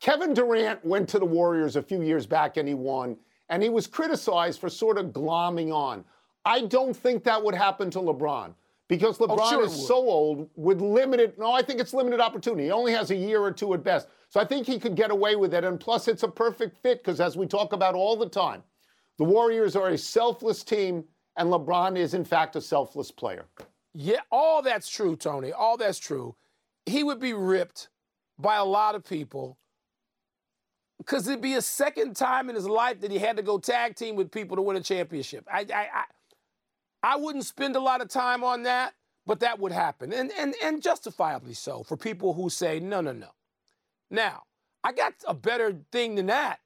Kevin 0.00 0.34
Durant 0.34 0.84
went 0.84 1.08
to 1.10 1.18
the 1.18 1.24
Warriors 1.24 1.76
a 1.76 1.82
few 1.82 2.02
years 2.02 2.26
back 2.26 2.56
and 2.56 2.68
he 2.68 2.74
won, 2.74 3.16
and 3.48 3.62
he 3.62 3.68
was 3.68 3.86
criticized 3.86 4.60
for 4.60 4.68
sort 4.68 4.98
of 4.98 5.06
glomming 5.06 5.72
on. 5.72 6.04
I 6.44 6.62
don't 6.62 6.96
think 6.96 7.24
that 7.24 7.42
would 7.42 7.54
happen 7.54 7.90
to 7.90 7.98
LeBron 7.98 8.54
because 8.88 9.20
oh, 9.20 9.26
LeBron 9.26 9.38
oh, 9.40 9.50
sure 9.50 9.64
is 9.64 9.86
so 9.86 9.96
old 9.96 10.48
with 10.54 10.80
limited. 10.80 11.38
No, 11.38 11.52
I 11.52 11.62
think 11.62 11.80
it's 11.80 11.94
limited 11.94 12.20
opportunity. 12.20 12.64
He 12.64 12.70
only 12.70 12.92
has 12.92 13.10
a 13.10 13.16
year 13.16 13.40
or 13.40 13.50
two 13.50 13.74
at 13.74 13.82
best. 13.82 14.08
So 14.28 14.40
I 14.40 14.44
think 14.44 14.66
he 14.66 14.78
could 14.78 14.94
get 14.94 15.10
away 15.10 15.36
with 15.36 15.54
it. 15.54 15.64
And 15.64 15.78
plus, 15.78 16.08
it's 16.08 16.22
a 16.22 16.28
perfect 16.28 16.76
fit 16.82 17.02
because, 17.02 17.20
as 17.20 17.36
we 17.36 17.46
talk 17.46 17.72
about 17.72 17.94
all 17.94 18.16
the 18.16 18.28
time, 18.28 18.62
the 19.18 19.24
Warriors 19.24 19.76
are 19.76 19.88
a 19.88 19.98
selfless 19.98 20.62
team, 20.62 21.04
and 21.36 21.48
LeBron 21.50 21.96
is, 21.96 22.14
in 22.14 22.24
fact, 22.24 22.56
a 22.56 22.60
selfless 22.60 23.10
player. 23.10 23.46
Yeah, 23.94 24.20
all 24.30 24.62
that's 24.62 24.88
true, 24.88 25.16
Tony. 25.16 25.52
All 25.52 25.76
that's 25.76 25.98
true. 25.98 26.34
He 26.84 27.02
would 27.02 27.18
be 27.18 27.32
ripped 27.32 27.88
by 28.38 28.56
a 28.56 28.64
lot 28.64 28.94
of 28.94 29.04
people 29.04 29.56
because 31.06 31.28
it'd 31.28 31.40
be 31.40 31.54
a 31.54 31.62
second 31.62 32.16
time 32.16 32.48
in 32.48 32.56
his 32.56 32.68
life 32.68 33.00
that 33.00 33.10
he 33.10 33.18
had 33.18 33.36
to 33.36 33.42
go 33.42 33.58
tag 33.58 33.94
team 33.94 34.16
with 34.16 34.30
people 34.30 34.56
to 34.56 34.62
win 34.62 34.76
a 34.76 34.80
championship. 34.80 35.46
I, 35.52 35.60
I, 35.72 35.88
I, 35.94 36.04
I 37.02 37.16
wouldn't 37.16 37.44
spend 37.44 37.76
a 37.76 37.80
lot 37.80 38.00
of 38.00 38.08
time 38.08 38.42
on 38.42 38.64
that, 38.64 38.94
but 39.24 39.40
that 39.40 39.58
would 39.58 39.72
happen, 39.72 40.12
and, 40.12 40.30
and, 40.38 40.54
and 40.62 40.82
justifiably 40.82 41.54
so 41.54 41.82
for 41.82 41.96
people 41.96 42.34
who 42.34 42.50
say, 42.50 42.80
no, 42.80 43.00
no, 43.00 43.12
no. 43.12 43.28
Now, 44.10 44.44
I 44.82 44.92
got 44.92 45.14
a 45.26 45.34
better 45.34 45.76
thing 45.92 46.16
than 46.16 46.26
that. 46.26 46.60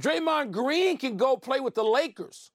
Draymond 0.00 0.52
Green 0.52 0.96
can 0.96 1.16
go 1.16 1.36
play 1.36 1.60
with 1.60 1.74
the 1.74 1.82
Lakers. 1.82 2.52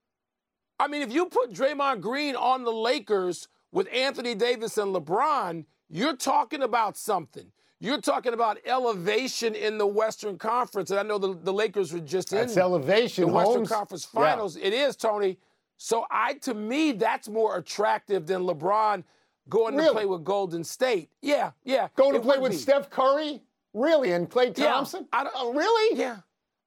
I 0.80 0.88
mean, 0.88 1.02
if 1.02 1.12
you 1.12 1.26
put 1.26 1.54
Draymond 1.54 2.02
Green 2.02 2.36
on 2.36 2.64
the 2.64 2.72
Lakers 2.72 3.48
with 3.72 3.88
Anthony 3.94 4.34
Davis 4.34 4.78
and 4.78 4.96
LeBron, 4.96 5.66
you're 5.90 6.16
talking 6.16 6.64
about 6.64 6.98
something. 6.98 7.52
You're 7.84 8.00
talking 8.00 8.32
about 8.34 8.60
elevation 8.66 9.56
in 9.56 9.78
the 9.78 9.86
Western 9.86 10.38
Conference, 10.38 10.90
and 10.90 10.98
I 10.98 11.04
know 11.04 11.18
the, 11.18 11.34
the 11.44 11.52
Lakers 11.52 11.92
were 11.92 12.00
just 12.00 12.32
in 12.32 12.38
That's 12.40 12.56
in 12.56 12.62
elevation. 12.62 13.26
the 13.28 13.34
Western 13.34 13.56
Holmes. 13.56 13.70
Conference 13.70 14.08
Yeah. 14.14 14.22
Finals. 14.22 14.56
It 14.56 14.72
is, 14.72 14.96
Tony. 14.96 15.38
So 15.76 16.06
I, 16.10 16.36
to 16.36 16.54
me, 16.54 16.94
that's 16.94 17.28
more 17.28 17.58
attractive 17.58 18.26
than 18.26 18.44
LeBron 18.44 19.04
going 19.50 19.76
to 19.76 19.92
play 19.92 20.06
with 20.06 20.24
Golden 20.24 20.64
State. 20.64 21.10
Yeah, 21.22 21.52
yeah. 21.66 21.90
Going 21.98 22.14
to 22.14 22.22
play 22.22 22.38
with 22.38 22.54
be. 22.54 22.58
Steph 22.58 22.90
Curry? 22.90 23.42
Really? 23.74 24.14
And 24.14 24.30
Clay 24.30 24.54
Yeah, 24.56 24.72
Thompson? 24.72 25.06
I 25.12 25.26
don't- 25.26 25.34
oh, 25.36 25.52
really? 25.52 26.00
Yeah. 26.00 26.20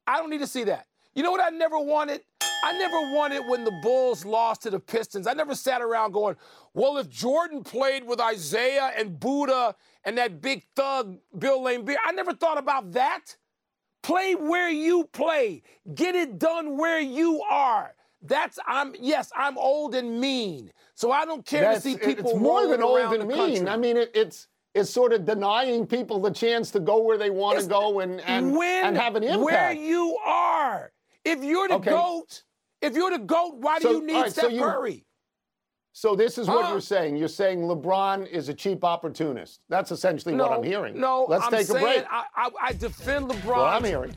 I 0.07 0.19
don't 0.19 0.29
need 0.29 0.41
to 0.41 0.47
see 0.47 0.65
that. 0.65 0.87
You 1.15 1.23
know 1.23 1.31
what 1.31 1.41
I 1.41 1.49
never 1.49 1.79
wanted? 1.79 2.21
I 2.67 2.79
never 2.79 3.13
wanted 3.15 3.41
when 3.47 3.65
the 3.65 3.71
Bulls 3.83 4.25
lost 4.25 4.63
to 4.63 4.71
the 4.71 4.81
Pistons. 4.81 5.27
I 5.27 5.35
never 5.35 5.55
sat 5.55 5.81
around 5.83 6.13
going, 6.13 6.35
well, 6.75 6.99
if 6.99 7.09
Jordan 7.09 7.63
played 7.63 8.05
with 8.05 8.21
Isiah 8.21 8.91
and 8.97 9.21
Buddha 9.21 9.75
and 10.05 10.19
that 10.19 10.41
big 10.41 10.65
thug 10.75 11.19
Bill 11.39 11.61
Laimbeer, 11.61 11.97
I 12.05 12.13
never 12.13 12.33
thought 12.35 12.59
about 12.59 12.93
that. 12.93 13.37
Play 14.03 14.35
where 14.35 14.69
you 14.69 15.05
play. 15.13 15.63
Get 15.95 16.15
it 16.15 16.39
done 16.39 16.77
where 16.77 17.01
you 17.01 17.41
are. 17.43 17.95
That's 18.23 18.59
I'm 18.67 18.95
yes, 19.01 19.31
I'm 19.37 19.57
old 19.59 19.95
and 19.95 20.21
mean. 20.21 20.73
So 20.95 21.13
I 21.13 21.25
don't 21.25 21.47
care 21.47 21.61
That's- 21.61 21.83
to 21.85 21.91
see 21.91 21.97
people 21.99 22.31
it's 22.31 22.39
more 22.41 22.67
than 22.67 22.83
old 22.83 23.13
and 23.13 23.29
mean. 23.29 23.37
country. 23.37 23.69
I 23.69 23.77
mean, 23.77 23.97
it, 23.97 24.11
it's 24.15 24.49
it's 24.75 24.91
sort 24.91 25.13
of 25.13 25.25
denying 25.25 25.87
people 25.87 26.19
the 26.21 26.31
chance 26.31 26.71
to 26.73 26.81
go 26.81 27.01
where 27.03 27.17
they 27.19 27.31
want 27.31 27.61
to 27.61 27.67
go 27.67 28.01
and 28.01 28.21
and, 28.23 28.57
win 28.57 28.87
and 28.87 28.97
have 28.97 29.15
an 29.15 29.23
impact. 29.23 29.43
where 29.43 29.73
you 29.73 30.19
are. 30.25 30.93
If 31.25 31.43
you're 31.45 31.69
the 31.69 31.75
Okay. 31.75 31.91
goat, 31.91 32.43
if 32.83 32.95
you're 32.95 33.11
the 33.11 33.19
goat, 33.19 33.55
why 33.59 33.79
So, 33.79 33.89
do 33.91 33.95
you 33.97 34.07
need 34.07 34.15
right, 34.15 34.33
so 34.33 34.41
Steph 34.43 34.53
you- 34.53 34.61
Curry? 34.63 35.07
so 35.93 36.15
this 36.15 36.37
is 36.39 36.47
what 36.49 36.65
Huh? 36.67 36.73
you're 36.73 36.81
saying. 36.81 37.17
You're 37.17 37.29
saying 37.29 37.61
LeBron 37.63 38.27
is 38.29 38.49
a 38.49 38.55
cheap 38.55 38.85
opportunist. 38.85 39.61
That's 39.69 39.91
essentially 39.91 40.35
no, 40.35 40.45
what 40.49 40.59
I'm 40.59 40.63
hearing. 40.65 41.01
No, 41.01 41.25
let's 41.29 41.45
I'm 41.45 41.51
take 41.51 41.67
saying 41.67 41.79
a 41.79 41.83
break. 41.83 42.05
I, 42.11 42.25
I, 42.37 42.51
I 42.61 42.73
defend 42.73 43.29
LeBron. 43.31 43.47
Well, 43.57 43.65
I'm 43.65 43.85
hearing. 43.85 44.15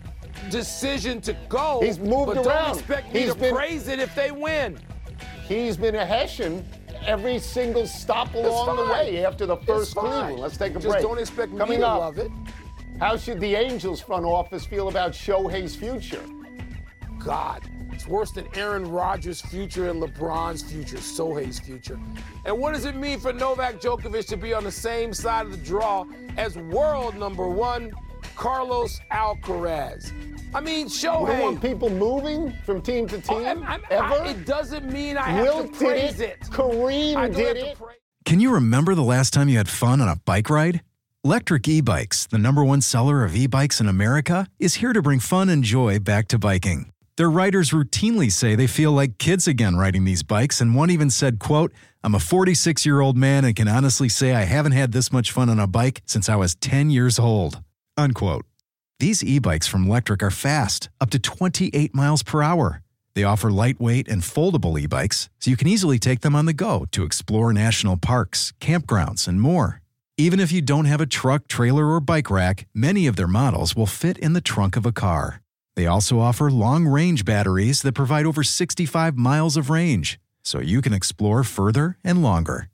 decision 0.50 1.22
to 1.22 1.34
go. 1.50 1.80
He's 1.82 2.00
moved 2.00 2.34
but 2.36 2.46
around. 2.46 2.68
Don't 2.68 2.78
expect 2.80 3.14
me 3.14 3.20
He's 3.22 3.34
to 3.34 3.40
been- 3.40 3.56
praise 3.56 3.88
it 3.88 4.00
if 4.00 4.14
they 4.16 4.32
win. 4.32 4.78
He's 5.48 5.78
been 5.78 5.96
a 5.96 6.06
Hessian 6.06 6.66
every 7.06 7.40
single 7.40 7.88
stop 7.88 8.34
along 8.36 8.76
the 8.78 8.86
way 8.92 9.26
after 9.26 9.46
the 9.46 9.58
first. 9.58 9.96
Cleveland. 9.96 10.40
Let's 10.40 10.58
take 10.58 10.72
a 10.76 10.80
Just 10.80 10.88
break. 10.90 11.02
don't 11.02 11.18
expect 11.18 11.58
Coming 11.58 11.80
me 11.80 11.84
to 11.84 11.88
up, 11.88 12.00
love 12.00 12.18
it. 12.20 12.30
how 13.00 13.16
should 13.18 13.40
the 13.40 13.56
Angels 13.56 14.00
front 14.02 14.26
office 14.26 14.66
feel 14.66 14.90
about 14.90 15.12
Shohei's 15.14 15.76
future? 15.76 16.24
God, 17.18 17.64
it's 18.00 18.08
worse 18.08 18.32
than 18.32 18.48
Aaron 18.56 18.90
Rodgers' 18.90 19.42
future 19.42 19.90
and 19.90 20.02
LeBron's 20.02 20.62
future, 20.64 20.96
Shohei's 20.96 21.60
future. 21.60 22.00
And 22.46 22.58
what 22.58 22.74
does 22.74 22.86
it 22.86 22.96
mean 22.96 23.20
for 23.20 23.34
Novak 23.34 23.82
Djokovic 23.82 24.26
to 24.28 24.38
be 24.38 24.54
on 24.54 24.64
the 24.64 24.72
same 24.72 25.14
side 25.14 25.46
of 25.48 25.52
the 25.52 25.58
draw 25.58 26.06
as 26.38 26.56
world 26.56 27.16
number 27.18 27.50
one, 27.50 27.92
Carlos 28.38 29.02
Alcaraz? 29.12 30.14
I 30.56 30.62
mean, 30.62 30.88
You 30.88 30.98
don't 31.02 31.42
want 31.42 31.62
people 31.62 31.90
moving 31.90 32.54
from 32.66 32.82
team 32.82 33.06
to 33.10 33.18
oh, 33.18 33.20
team 33.20 33.26
Oh, 33.32 33.46
I'm- 33.46 33.64
I'm- 33.64 33.82
ever? 33.92 34.06
I- 34.24 34.28
it 34.30 34.46
doesn't 34.46 34.90
mean 34.90 35.18
I 35.18 35.30
have 35.32 35.44
Wilt 35.44 35.74
to 35.74 35.78
praise 35.80 36.22
it. 36.22 36.38
it. 36.42 36.48
Kareem 36.50 37.18
I 37.18 37.28
did 37.28 37.58
it. 37.58 37.78
praise- 37.78 37.98
Can 38.24 38.40
you 38.40 38.54
remember 38.54 38.96
the 38.96 39.04
last 39.04 39.34
time 39.34 39.50
you 39.50 39.58
had 39.58 39.68
fun 39.68 40.00
on 40.00 40.08
a 40.08 40.16
bike 40.24 40.50
ride? 40.50 40.84
Lectric 41.28 41.68
E 41.68 41.82
Bikes, 41.82 42.28
the 42.28 42.38
number 42.38 42.64
one 42.64 42.80
seller 42.80 43.26
of 43.26 43.36
e 43.36 43.46
bikes 43.46 43.82
in 43.82 43.90
America, 43.90 44.48
is 44.58 44.76
here 44.76 44.94
to 44.94 45.02
bring 45.02 45.20
fun 45.20 45.50
and 45.50 45.66
joy 45.66 46.00
back 46.00 46.30
to 46.30 46.40
biking. 46.40 46.94
Their 47.20 47.30
riders 47.30 47.72
routinely 47.72 48.32
say 48.32 48.56
they 48.56 48.66
feel 48.66 48.94
like 48.94 49.18
kids 49.18 49.46
again 49.46 49.76
riding 49.76 50.06
these 50.06 50.24
bikes, 50.24 50.62
and 50.62 50.74
one 50.74 50.90
even 50.90 51.10
said, 51.10 51.38
quote, 51.38 51.74
I'm 52.02 52.16
a 52.16 52.20
46 52.20 52.86
year 52.86 53.02
old 53.02 53.18
man 53.18 53.44
and 53.44 53.54
can 53.54 53.68
honestly 53.68 54.08
say 54.08 54.34
I 54.34 54.44
haven't 54.44 54.72
had 54.72 54.94
this 54.94 55.12
much 55.12 55.30
fun 55.34 55.50
on 55.50 55.60
a 55.60 55.68
bike 55.68 56.02
since 56.06 56.30
I 56.30 56.38
was 56.38 56.56
10 56.56 56.92
years 56.92 57.20
old. 57.20 57.62
Unquote. 57.98 58.46
These 59.00 59.22
e 59.22 59.38
bikes 59.38 59.68
from 59.68 59.86
Lectric 59.86 60.22
are 60.22 60.32
fast, 60.32 60.88
up 61.02 61.10
to 61.10 61.20
28 61.20 61.94
miles 61.94 62.24
per 62.24 62.42
hour. 62.42 62.84
They 63.16 63.26
offer 63.26 63.52
lightweight 63.52 64.08
and 64.08 64.22
foldable 64.22 64.80
e 64.80 64.88
bikes, 64.88 65.30
so 65.40 65.52
you 65.52 65.58
can 65.58 65.68
easily 65.68 66.00
take 66.00 66.22
them 66.22 66.38
on 66.38 66.46
the 66.46 66.54
go 66.54 66.86
to 66.94 67.04
explore 67.04 67.52
national 67.52 67.98
parks, 67.98 68.54
campgrounds, 68.62 69.28
and 69.28 69.42
more. 69.42 69.82
Even 70.18 70.40
if 70.40 70.54
you 70.54 70.62
don't 70.62 70.86
have 70.86 71.02
a 71.02 71.06
truck, 71.06 71.50
trailer, 71.50 71.92
or 71.92 72.00
bike 72.00 72.32
rack, 72.32 72.66
many 72.74 73.08
of 73.08 73.18
their 73.18 73.28
models 73.28 73.76
will 73.76 73.86
fit 73.86 74.18
in 74.20 74.32
the 74.32 74.40
trunk 74.40 74.78
of 74.78 74.86
a 74.86 74.94
car. 74.94 75.42
They 75.80 75.88
also 75.88 76.20
offer 76.20 76.52
long 76.52 76.88
range 76.88 77.24
batteries 77.24 77.84
that 77.84 77.94
provide 77.94 78.26
over 78.26 78.44
65 78.44 79.16
miles 79.16 79.56
of 79.56 79.70
range, 79.70 80.20
so 80.44 80.60
you 80.60 80.82
can 80.82 80.92
explore 80.92 81.42
further 81.46 81.98
and 82.04 82.22
longer. 82.22 82.68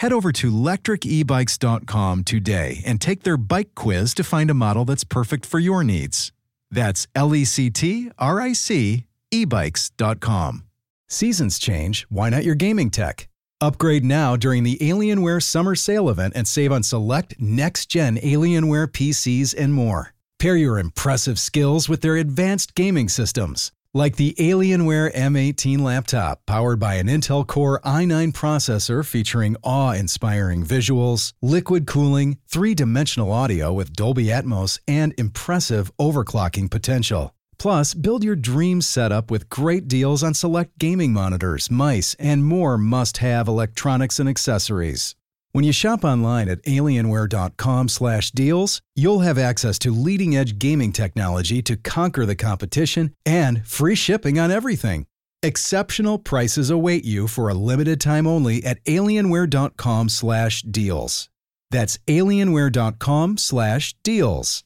Head 0.00 0.12
over 0.12 0.32
to 0.32 0.50
lectricebikes.com 0.50 2.24
today 2.24 2.82
and 2.84 3.00
take 3.00 3.22
their 3.22 3.38
bike 3.38 3.74
quiz 3.74 4.12
to 4.12 4.22
find 4.22 4.50
a 4.50 4.54
model 4.54 4.84
that's 4.84 5.02
perfect 5.02 5.46
for 5.46 5.58
your 5.58 5.82
needs. 5.82 6.30
That's 6.70 7.08
L 7.14 7.34
E 7.34 7.46
C 7.46 7.70
T 7.70 8.10
R 8.18 8.38
I 8.38 8.52
C 8.52 9.06
ebikes.com. 9.32 10.64
Seasons 11.08 11.58
change, 11.58 12.02
why 12.10 12.28
not 12.28 12.44
your 12.44 12.54
gaming 12.54 12.90
tech? 12.90 13.30
Upgrade 13.62 14.04
now 14.04 14.36
during 14.36 14.62
the 14.62 14.76
Alienware 14.76 15.42
Summer 15.42 15.74
Sale 15.74 16.10
event 16.10 16.34
and 16.36 16.46
save 16.46 16.70
on 16.70 16.82
select 16.82 17.34
next 17.40 17.86
gen 17.86 18.18
Alienware 18.18 18.88
PCs 18.88 19.54
and 19.56 19.72
more. 19.72 20.11
Pair 20.42 20.56
your 20.56 20.76
impressive 20.76 21.38
skills 21.38 21.88
with 21.88 22.00
their 22.00 22.16
advanced 22.16 22.74
gaming 22.74 23.08
systems, 23.08 23.70
like 23.94 24.16
the 24.16 24.34
Alienware 24.40 25.14
M18 25.14 25.78
laptop, 25.78 26.44
powered 26.46 26.80
by 26.80 26.94
an 26.94 27.06
Intel 27.06 27.46
Core 27.46 27.80
i9 27.84 28.32
processor 28.32 29.06
featuring 29.06 29.54
awe 29.62 29.92
inspiring 29.92 30.64
visuals, 30.64 31.32
liquid 31.42 31.86
cooling, 31.86 32.38
three 32.48 32.74
dimensional 32.74 33.30
audio 33.30 33.72
with 33.72 33.92
Dolby 33.92 34.24
Atmos, 34.24 34.80
and 34.88 35.14
impressive 35.16 35.92
overclocking 35.96 36.68
potential. 36.68 37.32
Plus, 37.56 37.94
build 37.94 38.24
your 38.24 38.34
dream 38.34 38.80
setup 38.80 39.30
with 39.30 39.48
great 39.48 39.86
deals 39.86 40.24
on 40.24 40.34
select 40.34 40.76
gaming 40.76 41.12
monitors, 41.12 41.70
mice, 41.70 42.16
and 42.18 42.44
more 42.44 42.76
must 42.76 43.18
have 43.18 43.46
electronics 43.46 44.18
and 44.18 44.28
accessories. 44.28 45.14
When 45.54 45.64
you 45.64 45.72
shop 45.72 46.02
online 46.02 46.48
at 46.48 46.62
alienware.com/deals, 46.62 48.80
you'll 48.96 49.20
have 49.20 49.36
access 49.36 49.78
to 49.80 49.90
leading-edge 49.90 50.58
gaming 50.58 50.92
technology 50.92 51.60
to 51.60 51.76
conquer 51.76 52.24
the 52.24 52.34
competition 52.34 53.14
and 53.26 53.68
free 53.68 53.94
shipping 53.94 54.38
on 54.38 54.50
everything. 54.50 55.04
Exceptional 55.42 56.18
prices 56.18 56.70
await 56.70 57.04
you 57.04 57.28
for 57.28 57.50
a 57.50 57.54
limited 57.54 58.00
time 58.00 58.26
only 58.26 58.64
at 58.64 58.82
alienware.com/deals. 58.84 61.28
That's 61.70 61.98
alienware.com/deals. 62.06 64.64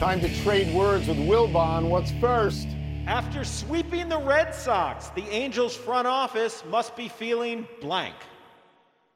Time 0.00 0.20
to 0.20 0.42
trade 0.42 0.74
words 0.74 1.06
with 1.06 1.18
Wilbon. 1.18 1.88
What's 1.88 2.10
first? 2.12 2.66
After 3.10 3.42
sweeping 3.42 4.08
the 4.08 4.20
Red 4.20 4.54
Sox, 4.54 5.08
the 5.08 5.28
Angels 5.30 5.76
front 5.76 6.06
office 6.06 6.62
must 6.70 6.94
be 6.94 7.08
feeling 7.08 7.66
blank. 7.80 8.14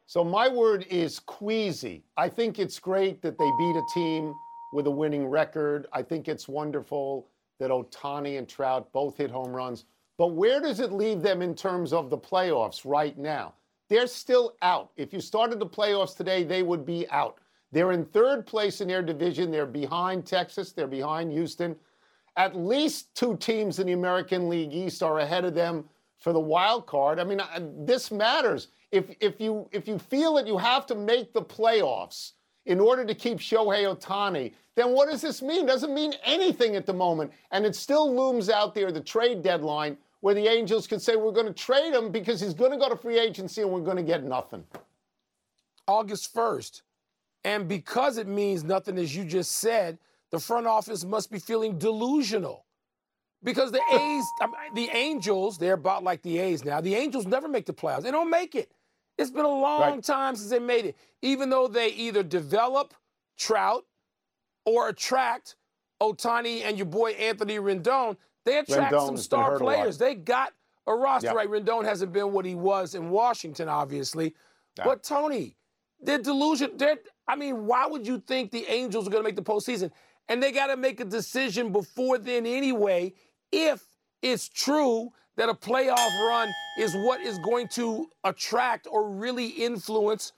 So 0.06 0.24
my 0.24 0.48
word 0.48 0.84
is 0.90 1.20
queasy. 1.20 2.02
I 2.16 2.28
think 2.28 2.58
it's 2.58 2.80
great 2.80 3.22
that 3.22 3.38
they 3.38 3.48
beat 3.56 3.76
a 3.76 3.84
team 3.94 4.34
with 4.72 4.88
a 4.88 4.90
winning 4.90 5.28
record. 5.28 5.86
I 5.92 6.02
think 6.02 6.26
it's 6.26 6.48
wonderful 6.48 7.28
that 7.60 7.70
Ohtani 7.70 8.36
and 8.36 8.48
Trout 8.48 8.92
both 8.92 9.16
hit 9.16 9.30
home 9.30 9.52
runs. 9.52 9.84
But 10.18 10.32
where 10.32 10.60
does 10.60 10.80
it 10.80 10.90
leave 10.90 11.22
them 11.22 11.40
in 11.40 11.54
terms 11.54 11.92
of 11.92 12.10
the 12.10 12.18
playoffs 12.18 12.80
right 12.84 13.16
now? 13.16 13.54
They're 13.88 14.08
still 14.08 14.56
out. 14.60 14.90
If 14.96 15.12
you 15.12 15.20
started 15.20 15.60
the 15.60 15.66
playoffs 15.66 16.16
today, 16.16 16.42
they 16.42 16.64
would 16.64 16.84
be 16.84 17.08
out. 17.10 17.38
They're 17.70 17.92
in 17.92 18.06
third 18.06 18.44
place 18.44 18.80
in 18.80 18.88
their 18.88 19.02
division. 19.02 19.52
They're 19.52 19.66
behind 19.66 20.26
Texas. 20.26 20.72
They're 20.72 20.88
behind 20.88 21.30
Houston. 21.30 21.76
At 22.36 22.56
least 22.56 23.14
two 23.14 23.36
teams 23.36 23.78
in 23.78 23.86
the 23.86 23.92
American 23.92 24.48
League 24.48 24.72
East 24.72 25.02
are 25.02 25.20
ahead 25.20 25.44
of 25.44 25.54
them 25.54 25.88
for 26.18 26.32
the 26.32 26.40
wild 26.40 26.86
card. 26.86 27.20
I 27.20 27.24
mean, 27.24 27.40
I- 27.40 27.62
this 27.84 28.10
matters. 28.10 28.68
If 28.90 29.14
if 29.20 29.40
you 29.40 29.68
if 29.72 29.86
you 29.88 29.98
feel 29.98 30.34
that 30.34 30.46
you 30.46 30.56
have 30.56 30.86
to 30.86 30.94
make 30.94 31.32
the 31.32 31.42
playoffs 31.42 32.32
in 32.66 32.80
order 32.80 33.04
to 33.04 33.14
keep 33.14 33.38
Shohei 33.38 33.84
Ohtani, 33.84 34.52
then 34.74 34.92
what 34.92 35.10
does 35.10 35.20
this 35.20 35.42
mean? 35.42 35.66
Doesn't 35.66 35.94
mean 35.94 36.14
anything 36.24 36.76
at 36.76 36.86
the 36.86 36.92
moment. 36.92 37.32
And 37.50 37.66
it 37.66 37.76
still 37.76 38.14
looms 38.14 38.48
out 38.48 38.74
there 38.74 38.90
the 38.90 39.00
trade 39.00 39.42
deadline 39.42 39.96
where 40.20 40.34
the 40.34 40.48
Angels 40.48 40.86
could 40.86 41.02
say 41.02 41.16
we're 41.16 41.32
going 41.32 41.46
to 41.46 41.52
trade 41.52 41.92
him 41.92 42.10
because 42.10 42.40
he's 42.40 42.54
going 42.54 42.70
to 42.70 42.78
go 42.78 42.88
to 42.88 42.96
free 42.96 43.18
agency 43.18 43.60
and 43.60 43.70
we're 43.70 43.80
going 43.80 43.98
to 43.98 44.02
get 44.02 44.24
nothing. 44.24 44.64
August 45.86 46.34
1st. 46.34 46.80
And 47.44 47.68
because 47.68 48.16
it 48.16 48.26
means 48.26 48.64
nothing, 48.64 48.98
as 48.98 49.14
you 49.14 49.24
just 49.24 49.52
said, 49.52 49.98
the 50.34 50.40
front 50.40 50.66
office 50.66 51.04
must 51.04 51.30
be 51.30 51.38
feeling 51.38 51.78
delusional. 51.78 52.66
Because 53.42 53.70
the 53.70 53.82
A's, 53.92 54.24
the 54.74 54.88
Angels, 54.92 55.58
they're 55.58 55.74
about 55.74 56.02
like 56.02 56.22
the 56.22 56.38
A's 56.38 56.64
now. 56.64 56.80
The 56.80 56.94
Angels 56.94 57.26
never 57.26 57.46
make 57.46 57.66
the 57.66 57.74
playoffs. 57.74 58.02
They 58.02 58.10
don't 58.10 58.30
make 58.30 58.54
it. 58.54 58.72
It's 59.18 59.30
been 59.30 59.44
a 59.44 59.48
long 59.48 59.80
right. 59.80 60.02
time 60.02 60.34
since 60.34 60.50
they 60.50 60.58
made 60.58 60.86
it. 60.86 60.96
Even 61.22 61.50
though 61.50 61.68
they 61.68 61.88
either 61.88 62.22
develop 62.22 62.94
Trout 63.38 63.84
or 64.64 64.88
attract 64.88 65.56
Ohtani 66.02 66.62
and 66.64 66.78
your 66.78 66.86
boy 66.86 67.10
Anthony 67.12 67.58
Rendon, 67.58 68.16
they 68.44 68.58
attract 68.58 68.92
Rendon's 68.92 69.06
some 69.06 69.16
star 69.18 69.58
players. 69.58 69.98
They 69.98 70.14
got 70.14 70.52
a 70.86 70.94
roster 70.94 71.28
yep. 71.28 71.36
right. 71.36 71.48
Rendon 71.48 71.84
hasn't 71.84 72.12
been 72.12 72.32
what 72.32 72.44
he 72.44 72.54
was 72.54 72.94
in 72.94 73.10
Washington, 73.10 73.68
obviously. 73.68 74.34
But 74.76 75.02
Tony, 75.02 75.56
they're 76.00 76.18
delusion. 76.18 76.72
They're, 76.76 76.96
I 77.28 77.36
mean, 77.36 77.66
why 77.66 77.86
would 77.86 78.06
you 78.06 78.20
think 78.26 78.50
the 78.50 78.64
Angels 78.68 79.06
are 79.06 79.10
going 79.10 79.22
to 79.22 79.28
make 79.28 79.36
the 79.36 79.42
postseason? 79.42 79.90
And 80.28 80.42
they 80.42 80.52
got 80.52 80.68
to 80.68 80.76
make 80.76 81.00
a 81.00 81.04
decision 81.04 81.72
before 81.72 82.18
then 82.18 82.46
anyway. 82.46 83.12
If 83.52 83.84
it's 84.22 84.48
true 84.48 85.10
that 85.36 85.48
a 85.48 85.54
playoff 85.54 85.96
run 86.28 86.52
is 86.78 86.94
what 86.94 87.20
is 87.20 87.38
going 87.38 87.68
to 87.68 88.06
attract 88.24 88.86
or 88.90 89.10
really 89.10 89.46
influence 89.46 90.32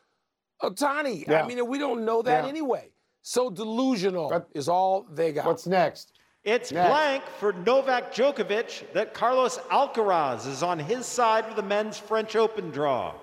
Ohtani. 0.63 1.27
Yeah. 1.27 1.43
I 1.43 1.47
mean, 1.47 1.67
we 1.67 1.79
don't 1.79 2.05
know 2.05 2.23
that 2.23 2.45
yeah. 2.45 2.49
anyway. 2.49 2.91
So 3.23 3.51
delusional 3.51 4.29
but, 4.31 4.49
is 4.55 4.69
all 4.69 5.07
they 5.13 5.33
got. 5.33 5.47
What's 5.47 5.67
next? 5.67 6.13
It's 6.45 6.71
next. 6.71 6.89
blank 6.89 7.25
for 7.39 7.53
Novak 7.53 8.15
Djokovic 8.15 8.93
that 8.93 9.13
Carlos 9.13 9.59
Alcaraz 9.71 10.47
is 10.47 10.63
on 10.63 10.79
his 10.79 11.05
side 11.05 11.45
of 11.47 11.57
the 11.57 11.63
men's 11.63 11.99
French 11.99 12.37
Open 12.37 12.71
draw. 12.71 13.15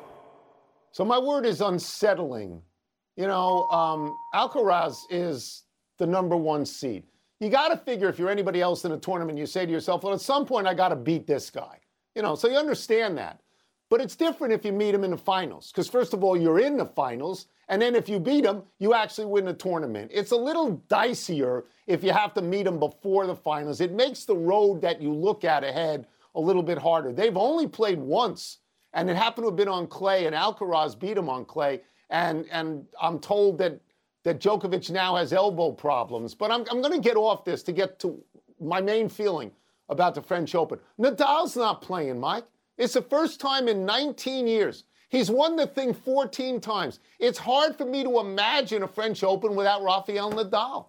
So 0.91 1.05
my 1.05 1.17
word 1.17 1.46
is 1.46 1.62
unsettling. 1.62 2.62
You 3.15 3.27
know, 3.27 3.70
um, 3.70 4.15
Alcaraz 4.36 4.98
is 5.10 5.62
the 5.97 6.07
number 6.07 6.35
one 6.35 6.65
seed. 6.65 7.03
You 7.39 7.50
got 7.50 7.69
to 7.69 7.77
figure 7.77 8.07
if 8.09 8.17
you're 8.17 8.29
anybody 8.29 8.62
else 8.62 8.85
in 8.85 8.91
a 8.91 8.97
tournament, 8.97 9.38
you 9.38 9.45
say 9.45 9.65
to 9.65 9.71
yourself, 9.71 10.03
well, 10.03 10.13
at 10.13 10.21
some 10.21 10.45
point 10.45 10.67
I 10.67 10.73
got 10.73 10.89
to 10.89 10.95
beat 10.95 11.27
this 11.27 11.50
guy. 11.50 11.79
You 12.15 12.21
know, 12.21 12.35
so 12.35 12.47
you 12.47 12.57
understand 12.57 13.17
that. 13.17 13.41
But 13.89 14.01
it's 14.01 14.15
different 14.15 14.53
if 14.53 14.65
you 14.65 14.71
meet 14.71 14.95
him 14.95 15.03
in 15.03 15.12
the 15.12 15.17
finals, 15.17 15.71
because 15.71 15.88
first 15.88 16.13
of 16.13 16.23
all, 16.23 16.35
you're 16.35 16.59
in 16.59 16.77
the 16.77 16.85
finals, 16.85 17.47
and 17.69 17.81
then 17.81 17.95
if 17.95 18.09
you 18.09 18.19
beat 18.19 18.43
him, 18.43 18.63
you 18.79 18.93
actually 18.93 19.25
win 19.25 19.45
the 19.45 19.53
tournament. 19.53 20.09
It's 20.13 20.31
a 20.31 20.35
little 20.35 20.81
dicier 20.88 21.63
if 21.85 22.03
you 22.03 22.12
have 22.12 22.33
to 22.33 22.41
meet 22.41 22.65
him 22.65 22.79
before 22.79 23.27
the 23.27 23.35
finals. 23.35 23.81
It 23.81 23.91
makes 23.91 24.25
the 24.25 24.35
road 24.35 24.81
that 24.81 25.01
you 25.01 25.13
look 25.13 25.43
at 25.43 25.63
ahead 25.63 26.07
a 26.33 26.39
little 26.39 26.63
bit 26.63 26.77
harder. 26.77 27.13
They've 27.13 27.38
only 27.38 27.67
played 27.67 28.00
once, 28.00 28.59
and 28.93 29.09
it 29.09 29.15
happened 29.15 29.43
to 29.43 29.50
have 29.50 29.57
been 29.57 29.67
on 29.67 29.85
clay, 29.85 30.25
and 30.25 30.35
Alcaraz 30.35 30.97
beat 30.97 31.17
him 31.17 31.29
on 31.29 31.45
clay. 31.45 31.81
And 32.09 32.47
and 32.51 32.85
I'm 33.01 33.19
told 33.19 33.57
that 33.59 33.79
that 34.23 34.39
Djokovic 34.39 34.89
now 34.89 35.15
has 35.15 35.33
elbow 35.33 35.71
problems. 35.71 36.33
But 36.33 36.51
I'm, 36.51 36.65
I'm 36.71 36.81
going 36.81 36.93
to 36.93 36.99
get 36.99 37.17
off 37.17 37.43
this 37.45 37.63
to 37.63 37.71
get 37.71 37.99
to 37.99 38.21
my 38.59 38.81
main 38.81 39.09
feeling 39.09 39.51
about 39.89 40.15
the 40.15 40.21
French 40.21 40.55
Open. 40.55 40.79
Nadal's 40.99 41.55
not 41.55 41.81
playing, 41.81 42.19
Mike. 42.19 42.45
It's 42.77 42.93
the 42.93 43.01
first 43.01 43.39
time 43.39 43.67
in 43.67 43.85
19 43.85 44.47
years. 44.47 44.85
He's 45.09 45.29
won 45.29 45.55
the 45.55 45.67
thing 45.67 45.93
14 45.93 46.59
times. 46.59 46.99
It's 47.19 47.37
hard 47.37 47.75
for 47.75 47.85
me 47.85 48.03
to 48.03 48.19
imagine 48.19 48.81
a 48.81 48.87
French 48.87 49.23
Open 49.23 49.55
without 49.55 49.83
Rafael 49.83 50.31
Nadal. 50.31 50.87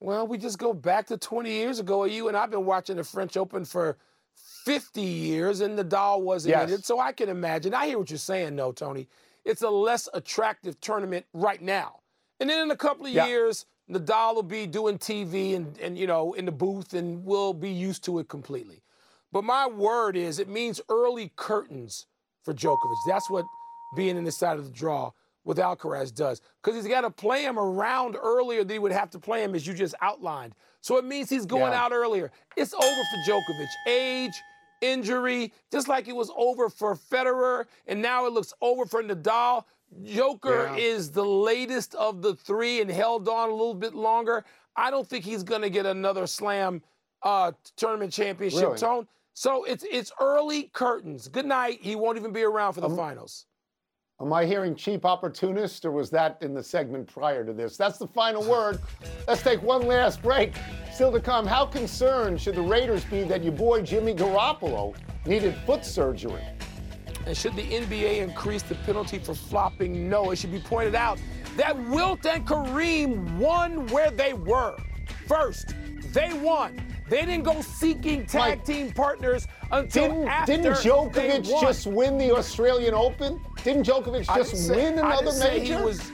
Well, 0.00 0.26
we 0.26 0.36
just 0.36 0.58
go 0.58 0.74
back 0.74 1.06
to 1.06 1.16
20 1.16 1.50
years 1.50 1.78
ago. 1.78 2.04
You 2.04 2.28
and 2.28 2.36
I've 2.36 2.50
been 2.50 2.66
watching 2.66 2.96
the 2.96 3.04
French 3.04 3.36
Open 3.36 3.64
for 3.64 3.96
50 4.64 5.00
years, 5.00 5.60
and 5.60 5.78
Nadal 5.78 6.20
wasn't 6.22 6.50
yes. 6.50 6.68
in 6.68 6.74
it. 6.74 6.84
So 6.84 7.00
I 7.00 7.12
can 7.12 7.28
imagine. 7.28 7.72
I 7.74 7.86
hear 7.86 7.98
what 7.98 8.10
you're 8.10 8.18
saying, 8.18 8.56
though, 8.56 8.72
Tony. 8.72 9.08
It's 9.44 9.62
a 9.62 9.70
less 9.70 10.08
attractive 10.12 10.78
tournament 10.80 11.24
right 11.32 11.62
now. 11.62 12.00
And 12.40 12.48
then 12.48 12.62
in 12.62 12.70
a 12.70 12.76
couple 12.76 13.06
of 13.06 13.12
yeah. 13.12 13.26
years, 13.26 13.66
Nadal 13.90 14.34
will 14.34 14.42
be 14.42 14.66
doing 14.66 14.98
TV 14.98 15.54
and, 15.54 15.78
and, 15.78 15.98
you 15.98 16.06
know, 16.06 16.32
in 16.32 16.46
the 16.46 16.52
booth 16.52 16.94
and 16.94 17.24
we'll 17.24 17.52
be 17.52 17.70
used 17.70 18.04
to 18.04 18.18
it 18.18 18.28
completely. 18.28 18.82
But 19.32 19.44
my 19.44 19.68
word 19.68 20.16
is 20.16 20.38
it 20.38 20.48
means 20.48 20.80
early 20.88 21.32
curtains 21.36 22.06
for 22.42 22.54
Djokovic. 22.54 22.96
That's 23.06 23.28
what 23.30 23.44
being 23.94 24.16
in 24.16 24.24
the 24.24 24.32
side 24.32 24.58
of 24.58 24.64
the 24.64 24.70
draw 24.70 25.12
with 25.44 25.58
Alcaraz 25.58 26.14
does. 26.14 26.40
Because 26.62 26.76
he's 26.76 26.90
got 26.90 27.02
to 27.02 27.10
play 27.10 27.44
him 27.44 27.58
around 27.58 28.16
earlier 28.20 28.64
than 28.64 28.74
he 28.74 28.78
would 28.78 28.92
have 28.92 29.10
to 29.10 29.18
play 29.18 29.42
him, 29.42 29.54
as 29.54 29.66
you 29.66 29.74
just 29.74 29.94
outlined. 30.00 30.54
So 30.80 30.96
it 30.96 31.04
means 31.04 31.28
he's 31.30 31.46
going 31.46 31.72
yeah. 31.72 31.84
out 31.84 31.92
earlier. 31.92 32.30
It's 32.56 32.74
over 32.74 32.84
for 32.84 33.30
Djokovic. 33.30 33.68
Age, 33.86 34.32
injury, 34.80 35.52
just 35.70 35.88
like 35.88 36.08
it 36.08 36.16
was 36.16 36.30
over 36.36 36.68
for 36.68 36.94
Federer, 36.94 37.66
and 37.86 38.00
now 38.00 38.26
it 38.26 38.32
looks 38.32 38.52
over 38.60 38.86
for 38.86 39.02
Nadal. 39.02 39.64
Joker 40.04 40.70
yeah. 40.76 40.76
is 40.76 41.10
the 41.10 41.24
latest 41.24 41.94
of 41.96 42.22
the 42.22 42.34
three 42.34 42.80
and 42.80 42.90
held 42.90 43.28
on 43.28 43.48
a 43.48 43.52
little 43.52 43.74
bit 43.74 43.94
longer. 43.94 44.44
I 44.76 44.90
don't 44.90 45.06
think 45.06 45.24
he's 45.24 45.42
going 45.42 45.62
to 45.62 45.70
get 45.70 45.86
another 45.86 46.26
slam 46.26 46.82
uh, 47.22 47.52
tournament 47.76 48.12
championship 48.12 48.62
really? 48.62 48.78
tone. 48.78 49.06
So 49.34 49.64
it's 49.64 49.84
it's 49.90 50.12
early 50.20 50.64
curtains. 50.72 51.28
Good 51.28 51.46
night. 51.46 51.78
He 51.80 51.96
won't 51.96 52.18
even 52.18 52.32
be 52.32 52.42
around 52.42 52.74
for 52.74 52.80
the 52.80 52.88
um, 52.88 52.96
finals. 52.96 53.46
Am 54.20 54.32
I 54.34 54.44
hearing 54.44 54.74
cheap 54.74 55.06
opportunist, 55.06 55.84
or 55.86 55.92
was 55.92 56.10
that 56.10 56.36
in 56.42 56.52
the 56.52 56.62
segment 56.62 57.08
prior 57.08 57.42
to 57.42 57.54
this? 57.54 57.78
That's 57.78 57.96
the 57.96 58.06
final 58.06 58.42
word. 58.50 58.80
Let's 59.26 59.42
take 59.42 59.62
one 59.62 59.86
last 59.86 60.22
break. 60.22 60.54
Still 60.92 61.10
to 61.12 61.20
come, 61.20 61.46
how 61.46 61.64
concerned 61.64 62.40
should 62.40 62.56
the 62.56 62.62
Raiders 62.62 63.04
be 63.04 63.22
that 63.24 63.42
your 63.42 63.54
boy 63.54 63.80
Jimmy 63.82 64.14
Garoppolo 64.14 64.94
needed 65.24 65.54
foot 65.64 65.86
surgery? 65.86 66.44
And 67.26 67.36
should 67.36 67.54
the 67.54 67.62
NBA 67.62 68.22
increase 68.22 68.62
the 68.62 68.74
penalty 68.76 69.18
for 69.18 69.34
flopping? 69.34 70.08
No. 70.08 70.30
It 70.30 70.36
should 70.36 70.52
be 70.52 70.60
pointed 70.60 70.94
out 70.94 71.20
that 71.56 71.78
Wilt 71.88 72.24
and 72.26 72.46
Kareem 72.46 73.36
won 73.36 73.86
where 73.88 74.10
they 74.10 74.32
were. 74.32 74.76
First, 75.26 75.74
they 76.12 76.32
won. 76.32 76.80
They 77.08 77.24
didn't 77.26 77.42
go 77.42 77.60
seeking 77.60 78.24
tag 78.24 78.58
Mike, 78.58 78.64
team 78.64 78.92
partners 78.92 79.48
until 79.72 80.08
didn't, 80.08 80.28
after 80.28 80.56
Didn't 80.56 80.72
Djokovic 80.74 81.60
just 81.60 81.86
win 81.88 82.18
the 82.18 82.32
Australian 82.32 82.94
Open? 82.94 83.40
Didn't 83.64 83.84
Djokovic 83.84 84.32
just 84.32 84.66
say, 84.68 84.76
win 84.76 84.98
another 84.98 85.32
major? 85.40 85.78
He 85.78 85.84
was, 85.84 86.12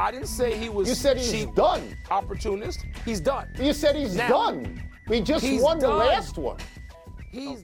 I 0.00 0.10
didn't 0.10 0.26
say 0.26 0.56
he 0.56 0.68
was. 0.68 0.88
You 0.88 0.96
said 0.96 1.16
he's 1.16 1.30
cheap, 1.30 1.54
done. 1.54 1.96
Opportunist. 2.10 2.84
He's 3.04 3.20
done. 3.20 3.48
You 3.60 3.72
said 3.72 3.94
he's 3.94 4.16
now, 4.16 4.28
done. 4.28 4.82
We 5.06 5.20
just 5.20 5.44
won 5.62 5.78
done. 5.78 5.90
the 5.90 5.96
last 5.96 6.36
one. 6.38 6.58
He's 7.30 7.62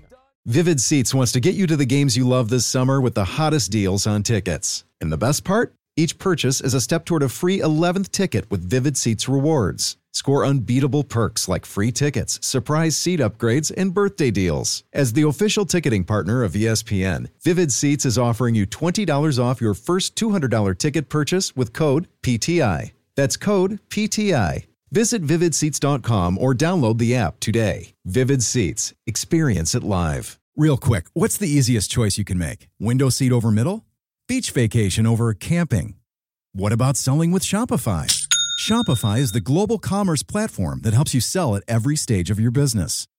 Vivid 0.48 0.80
Seats 0.80 1.12
wants 1.12 1.32
to 1.32 1.40
get 1.40 1.56
you 1.56 1.66
to 1.66 1.76
the 1.76 1.84
games 1.84 2.16
you 2.16 2.26
love 2.26 2.48
this 2.48 2.64
summer 2.64 3.02
with 3.02 3.14
the 3.14 3.36
hottest 3.36 3.70
deals 3.70 4.06
on 4.06 4.22
tickets. 4.22 4.82
And 4.98 5.12
the 5.12 5.18
best 5.18 5.44
part? 5.44 5.74
Each 5.94 6.18
purchase 6.18 6.62
is 6.62 6.72
a 6.72 6.80
step 6.80 7.04
toward 7.04 7.22
a 7.22 7.28
free 7.28 7.60
11th 7.60 8.10
ticket 8.12 8.50
with 8.50 8.64
Vivid 8.64 8.96
Seats 8.96 9.28
rewards. 9.28 9.98
Score 10.10 10.46
unbeatable 10.46 11.04
perks 11.04 11.48
like 11.48 11.66
free 11.66 11.92
tickets, 11.92 12.38
surprise 12.40 12.96
seat 12.96 13.20
upgrades, 13.20 13.70
and 13.76 13.92
birthday 13.92 14.30
deals. 14.30 14.84
As 14.94 15.12
the 15.12 15.28
official 15.28 15.66
ticketing 15.66 16.04
partner 16.04 16.42
of 16.42 16.54
ESPN, 16.54 17.28
Vivid 17.42 17.70
Seats 17.70 18.06
is 18.06 18.16
offering 18.16 18.54
you 18.54 18.66
$20 18.66 19.38
off 19.38 19.60
your 19.60 19.74
first 19.74 20.16
$200 20.16 20.78
ticket 20.78 21.10
purchase 21.10 21.54
with 21.54 21.74
code 21.74 22.08
PTI. 22.22 22.92
That's 23.16 23.36
code 23.36 23.80
PTI. 23.90 24.64
Visit 24.90 25.22
vividseats.com 25.22 26.38
or 26.38 26.54
download 26.54 26.98
the 26.98 27.14
app 27.14 27.40
today. 27.40 27.94
Vivid 28.04 28.42
Seats. 28.42 28.94
Experience 29.06 29.74
it 29.74 29.82
live. 29.82 30.38
Real 30.56 30.76
quick, 30.76 31.06
what's 31.12 31.36
the 31.36 31.48
easiest 31.48 31.90
choice 31.90 32.18
you 32.18 32.24
can 32.24 32.38
make? 32.38 32.68
Window 32.80 33.10
seat 33.10 33.32
over 33.32 33.50
middle? 33.50 33.84
Beach 34.26 34.50
vacation 34.50 35.06
over 35.06 35.32
camping? 35.34 35.94
What 36.52 36.72
about 36.72 36.96
selling 36.96 37.30
with 37.30 37.44
Shopify? 37.44 38.12
Shopify 38.58 39.18
is 39.20 39.30
the 39.30 39.40
global 39.40 39.78
commerce 39.78 40.24
platform 40.24 40.80
that 40.80 40.94
helps 40.94 41.14
you 41.14 41.20
sell 41.20 41.54
at 41.54 41.62
every 41.68 41.94
stage 41.94 42.28
of 42.28 42.40
your 42.40 42.50
business. 42.50 43.06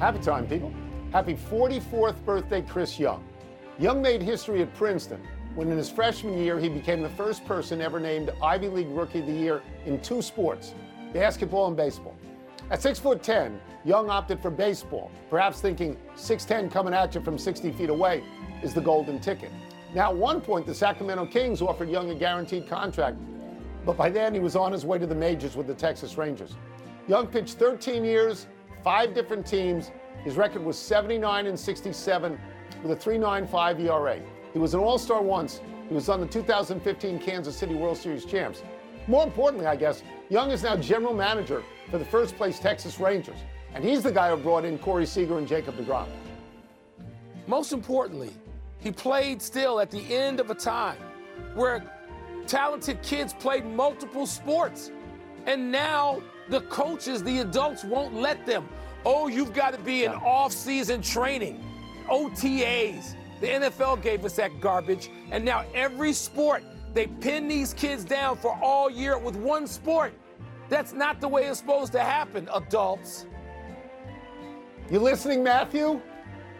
Happy 0.00 0.18
time, 0.18 0.46
people. 0.46 0.72
Happy 1.12 1.34
44th 1.34 2.24
birthday, 2.24 2.62
Chris 2.62 2.98
Young. 2.98 3.22
Young 3.78 4.00
made 4.00 4.22
history 4.22 4.62
at 4.62 4.72
Princeton 4.72 5.20
when 5.54 5.70
in 5.70 5.76
his 5.76 5.90
freshman 5.90 6.38
year 6.38 6.58
he 6.58 6.70
became 6.70 7.02
the 7.02 7.10
first 7.10 7.44
person 7.44 7.82
ever 7.82 8.00
named 8.00 8.30
Ivy 8.42 8.68
League 8.68 8.88
Rookie 8.88 9.20
of 9.20 9.26
the 9.26 9.32
Year 9.32 9.60
in 9.84 10.00
two 10.00 10.22
sports, 10.22 10.72
basketball 11.12 11.66
and 11.66 11.76
baseball. 11.76 12.16
At 12.70 12.80
6 12.80 12.98
foot 12.98 13.22
10, 13.22 13.60
Young 13.84 14.08
opted 14.08 14.40
for 14.40 14.50
baseball, 14.50 15.10
perhaps 15.28 15.60
thinking 15.60 15.98
6'10 16.16 16.72
coming 16.72 16.94
at 16.94 17.14
you 17.14 17.20
from 17.20 17.36
60 17.36 17.70
feet 17.72 17.90
away 17.90 18.24
is 18.62 18.72
the 18.72 18.80
golden 18.80 19.20
ticket. 19.20 19.50
Now, 19.94 20.12
at 20.12 20.16
one 20.16 20.40
point, 20.40 20.64
the 20.64 20.74
Sacramento 20.74 21.26
Kings 21.26 21.60
offered 21.60 21.90
Young 21.90 22.08
a 22.08 22.14
guaranteed 22.14 22.66
contract, 22.66 23.18
but 23.84 23.98
by 23.98 24.08
then 24.08 24.32
he 24.32 24.40
was 24.40 24.56
on 24.56 24.72
his 24.72 24.86
way 24.86 24.98
to 24.98 25.06
the 25.06 25.14
majors 25.14 25.56
with 25.56 25.66
the 25.66 25.74
Texas 25.74 26.16
Rangers. 26.16 26.56
Young 27.06 27.26
pitched 27.26 27.58
13 27.58 28.02
years, 28.02 28.46
five 28.82 29.14
different 29.14 29.46
teams. 29.46 29.90
His 30.24 30.36
record 30.36 30.64
was 30.64 30.78
79 30.78 31.46
and 31.46 31.58
67 31.58 32.38
with 32.82 32.92
a 32.92 33.10
3.95 33.10 33.80
ERA. 33.80 34.20
He 34.52 34.58
was 34.58 34.74
an 34.74 34.80
All 34.80 34.98
Star 34.98 35.22
once. 35.22 35.60
He 35.88 35.94
was 35.94 36.08
on 36.08 36.20
the 36.20 36.26
2015 36.26 37.18
Kansas 37.18 37.56
City 37.56 37.74
World 37.74 37.96
Series 37.96 38.24
champs. 38.24 38.62
More 39.06 39.24
importantly, 39.24 39.66
I 39.66 39.76
guess, 39.76 40.02
Young 40.28 40.50
is 40.50 40.62
now 40.62 40.76
general 40.76 41.14
manager 41.14 41.64
for 41.90 41.98
the 41.98 42.04
first 42.04 42.36
place 42.36 42.58
Texas 42.58 43.00
Rangers. 43.00 43.38
And 43.74 43.82
he's 43.84 44.02
the 44.02 44.12
guy 44.12 44.30
who 44.30 44.36
brought 44.36 44.64
in 44.64 44.78
Corey 44.78 45.06
Seager 45.06 45.38
and 45.38 45.48
Jacob 45.48 45.76
DeGrom. 45.76 46.06
Most 47.46 47.72
importantly, 47.72 48.30
he 48.78 48.90
played 48.92 49.42
still 49.42 49.80
at 49.80 49.90
the 49.90 50.02
end 50.14 50.40
of 50.40 50.50
a 50.50 50.54
time 50.54 50.98
where 51.54 51.82
talented 52.46 53.02
kids 53.02 53.32
played 53.32 53.64
multiple 53.66 54.26
sports. 54.26 54.90
And 55.46 55.72
now 55.72 56.22
the 56.50 56.60
coaches, 56.62 57.22
the 57.22 57.38
adults 57.38 57.84
won't 57.84 58.14
let 58.14 58.44
them. 58.44 58.68
Oh, 59.04 59.28
you've 59.28 59.54
got 59.54 59.72
to 59.72 59.80
be 59.80 60.04
in 60.04 60.12
off-season 60.12 61.00
training, 61.00 61.64
OTAs. 62.08 63.14
The 63.40 63.46
NFL 63.46 64.02
gave 64.02 64.24
us 64.24 64.34
that 64.36 64.60
garbage, 64.60 65.10
and 65.30 65.44
now 65.44 65.64
every 65.74 66.12
sport 66.12 66.62
they 66.92 67.06
pin 67.06 67.48
these 67.48 67.72
kids 67.72 68.04
down 68.04 68.36
for 68.36 68.58
all 68.62 68.90
year 68.90 69.16
with 69.16 69.36
one 69.36 69.66
sport. 69.66 70.12
That's 70.68 70.92
not 70.92 71.20
the 71.20 71.28
way 71.28 71.46
it's 71.46 71.58
supposed 71.58 71.92
to 71.92 72.00
happen, 72.00 72.48
adults. 72.52 73.26
You 74.90 74.98
listening, 74.98 75.42
Matthew? 75.42 76.00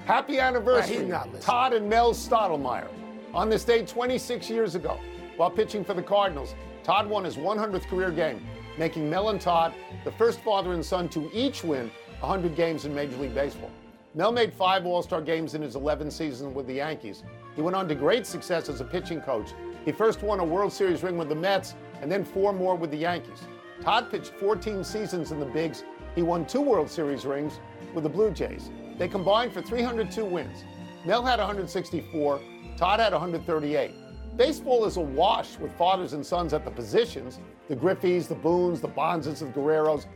Happy 0.07 0.39
anniversary. 0.39 1.13
Todd 1.41 1.73
and 1.75 1.89
Mel 1.89 2.13
Stottlemyre. 2.13 2.89
On 3.35 3.49
this 3.49 3.65
day 3.65 3.85
26 3.85 4.49
years 4.49 4.75
ago, 4.75 4.99
while 5.37 5.51
pitching 5.51 5.85
for 5.85 5.95
the 5.95 6.03
Cardinals, 6.03 6.55
Todd 6.83 7.09
won 7.09 7.25
his 7.25 7.37
100th 7.37 7.87
career 7.87 8.11
game, 8.11 8.45
making 8.81 9.11
Mel 9.11 9.29
and 9.29 9.39
Todd 9.39 9.75
the 10.05 10.13
first 10.13 10.41
father 10.41 10.73
and 10.73 10.83
son 10.83 11.07
to 11.11 11.31
each 11.35 11.63
win 11.63 11.91
100 12.21 12.57
games 12.57 12.87
in 12.87 12.95
Major 12.95 13.17
League 13.19 13.35
Baseball. 13.35 13.71
Mel 14.15 14.33
made 14.33 14.55
five 14.55 14.87
All 14.87 15.03
Star 15.03 15.21
games 15.21 15.53
in 15.55 15.61
his 15.61 15.77
11th 15.77 16.13
season 16.13 16.55
with 16.55 16.67
the 16.67 16.73
Yankees. 16.73 17.23
He 17.55 17.61
went 17.61 17.77
on 17.77 17.87
to 17.89 17.95
great 17.95 18.27
success 18.27 18.71
as 18.71 18.81
a 18.81 18.85
pitching 18.85 19.21
coach. 19.21 19.51
He 19.85 19.93
first 19.93 20.23
won 20.23 20.41
a 20.41 20.45
World 20.45 20.73
Series 20.73 21.03
ring 21.03 21.19
with 21.19 21.29
the 21.29 21.35
Mets 21.35 21.75
and 22.01 22.11
then 22.11 22.25
four 22.25 22.55
more 22.55 22.75
with 22.75 22.91
the 22.91 22.97
Yankees. 22.97 23.43
Todd 23.83 24.11
pitched 24.11 24.33
14 24.41 24.83
seasons 24.83 25.31
in 25.31 25.41
the 25.41 25.47
Bigs. 25.47 25.85
He 26.15 26.23
won 26.23 26.47
two 26.47 26.63
World 26.63 26.89
Series 26.89 27.27
rings 27.27 27.61
with 27.93 28.05
the 28.05 28.11
Blue 28.11 28.31
Jays. 28.31 28.71
They 28.97 29.09
combined 29.09 29.53
for 29.53 29.61
302 29.61 30.25
wins. 30.25 30.65
Mel 31.05 31.23
had 31.23 31.39
164, 31.39 32.41
Todd 32.79 33.01
had 33.01 33.13
138. 33.13 33.91
Baseball 34.37 34.85
is 34.85 34.97
awash 34.97 35.59
with 35.59 35.73
fathers 35.77 36.13
and 36.13 36.25
sons 36.25 36.53
at 36.53 36.65
the 36.65 36.71
positions 36.71 37.41
the 37.69 37.77
Griffeys, 37.77 38.27
the 38.27 38.35
Boones, 38.35 38.81
the 38.81 38.89
Bonzes, 38.89 39.39
the 39.39 39.47
Guerreros. 39.47 40.07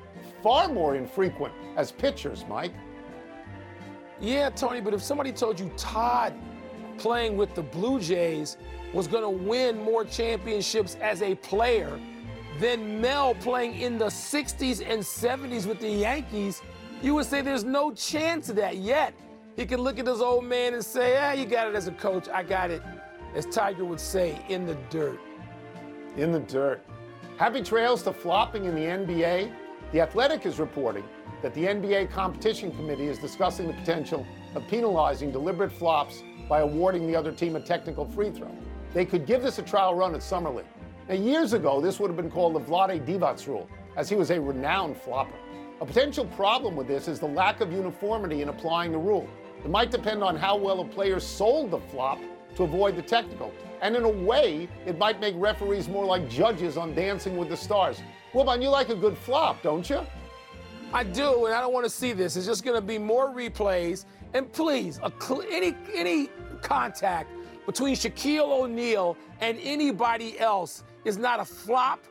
Far 0.42 0.68
more 0.68 0.96
infrequent 0.96 1.54
as 1.76 1.92
pitchers, 1.92 2.44
Mike. 2.48 2.72
Yeah, 4.20 4.50
Tony, 4.50 4.80
but 4.80 4.92
if 4.92 5.00
somebody 5.00 5.30
told 5.30 5.60
you 5.60 5.70
Todd 5.76 6.34
playing 6.98 7.36
with 7.36 7.54
the 7.54 7.62
Blue 7.62 8.00
Jays 8.00 8.56
was 8.92 9.06
going 9.06 9.22
to 9.22 9.44
win 9.44 9.82
more 9.82 10.04
championships 10.04 10.96
as 11.00 11.22
a 11.22 11.34
player 11.36 12.00
than 12.58 13.00
Mel 13.00 13.34
playing 13.36 13.80
in 13.80 13.98
the 13.98 14.06
60s 14.06 14.84
and 14.84 15.00
70s 15.00 15.66
with 15.66 15.80
the 15.80 15.90
Yankees, 15.90 16.62
you 17.02 17.14
would 17.14 17.26
say 17.26 17.40
there's 17.40 17.64
no 17.64 17.92
chance 17.92 18.48
of 18.48 18.56
that 18.56 18.78
yet. 18.78 19.14
He 19.56 19.66
can 19.66 19.80
look 19.80 19.98
at 19.98 20.04
this 20.04 20.20
old 20.20 20.44
man 20.44 20.74
and 20.74 20.84
say, 20.84 21.16
ah, 21.18 21.32
you 21.32 21.44
got 21.44 21.68
it 21.68 21.74
as 21.74 21.86
a 21.86 21.92
coach. 21.92 22.28
I 22.28 22.42
got 22.42 22.70
it, 22.70 22.82
as 23.34 23.46
Tiger 23.46 23.84
would 23.84 24.00
say, 24.00 24.40
in 24.48 24.66
the 24.66 24.76
dirt. 24.90 25.18
in 26.16 26.30
the 26.30 26.40
dirt. 26.40 26.80
Happy 27.38 27.60
trails 27.60 28.02
to 28.04 28.12
flopping 28.12 28.66
in 28.66 28.74
the 28.76 28.80
NBA. 28.80 29.52
The 29.90 30.00
Athletic 30.00 30.46
is 30.46 30.60
reporting 30.60 31.02
that 31.42 31.52
the 31.54 31.64
NBA 31.66 32.10
Competition 32.10 32.70
Committee 32.70 33.08
is 33.08 33.18
discussing 33.18 33.66
the 33.66 33.72
potential 33.72 34.24
of 34.54 34.66
penalizing 34.68 35.32
deliberate 35.32 35.72
flops 35.72 36.22
by 36.48 36.60
awarding 36.60 37.08
the 37.08 37.16
other 37.16 37.32
team 37.32 37.56
a 37.56 37.60
technical 37.60 38.04
free 38.08 38.30
throw. 38.30 38.50
They 38.92 39.04
could 39.04 39.26
give 39.26 39.42
this 39.42 39.58
a 39.58 39.62
trial 39.62 39.96
run 39.96 40.14
at 40.14 40.22
Summer 40.22 40.50
League. 40.50 40.66
Now, 41.08 41.16
years 41.16 41.52
ago, 41.52 41.80
this 41.80 41.98
would 41.98 42.08
have 42.08 42.16
been 42.16 42.30
called 42.30 42.54
the 42.54 42.60
Vlade 42.60 43.04
Divac 43.04 43.44
rule, 43.48 43.68
as 43.96 44.08
he 44.08 44.14
was 44.14 44.30
a 44.30 44.40
renowned 44.40 44.96
flopper. 44.96 45.34
A 45.80 45.86
potential 45.86 46.24
problem 46.26 46.76
with 46.76 46.86
this 46.86 47.08
is 47.08 47.18
the 47.18 47.26
lack 47.26 47.60
of 47.60 47.72
uniformity 47.72 48.42
in 48.42 48.48
applying 48.48 48.92
the 48.92 48.98
rule. 48.98 49.28
It 49.64 49.70
might 49.70 49.90
depend 49.90 50.22
on 50.22 50.36
how 50.36 50.56
well 50.56 50.80
a 50.80 50.84
player 50.84 51.18
sold 51.18 51.72
the 51.72 51.80
flop 51.80 52.20
to 52.56 52.62
avoid 52.62 52.96
the 52.96 53.02
technical. 53.02 53.52
And 53.80 53.96
in 53.96 54.04
a 54.04 54.08
way, 54.08 54.68
it 54.86 54.98
might 54.98 55.20
make 55.20 55.34
referees 55.36 55.88
more 55.88 56.04
like 56.04 56.28
judges 56.28 56.76
on 56.76 56.94
Dancing 56.94 57.36
with 57.36 57.48
the 57.48 57.56
Stars. 57.56 58.02
Wilbon, 58.32 58.62
you 58.62 58.68
like 58.68 58.88
a 58.88 58.94
good 58.94 59.16
flop, 59.18 59.62
don't 59.62 59.88
you? 59.88 60.00
I 60.92 61.02
do, 61.04 61.46
and 61.46 61.54
I 61.54 61.60
don't 61.60 61.72
want 61.72 61.84
to 61.84 61.90
see 61.90 62.12
this. 62.12 62.36
It's 62.36 62.46
just 62.46 62.64
going 62.64 62.76
to 62.76 62.86
be 62.86 62.98
more 62.98 63.28
replays. 63.28 64.04
And 64.32 64.50
please, 64.52 65.00
cl- 65.20 65.44
any 65.50 65.74
any 65.92 66.28
contact 66.62 67.30
between 67.66 67.94
Shaquille 67.94 68.48
O'Neal 68.48 69.16
and 69.40 69.58
anybody 69.60 70.38
else 70.38 70.84
is 71.04 71.18
not 71.18 71.40
a 71.40 71.44
flop. 71.44 72.04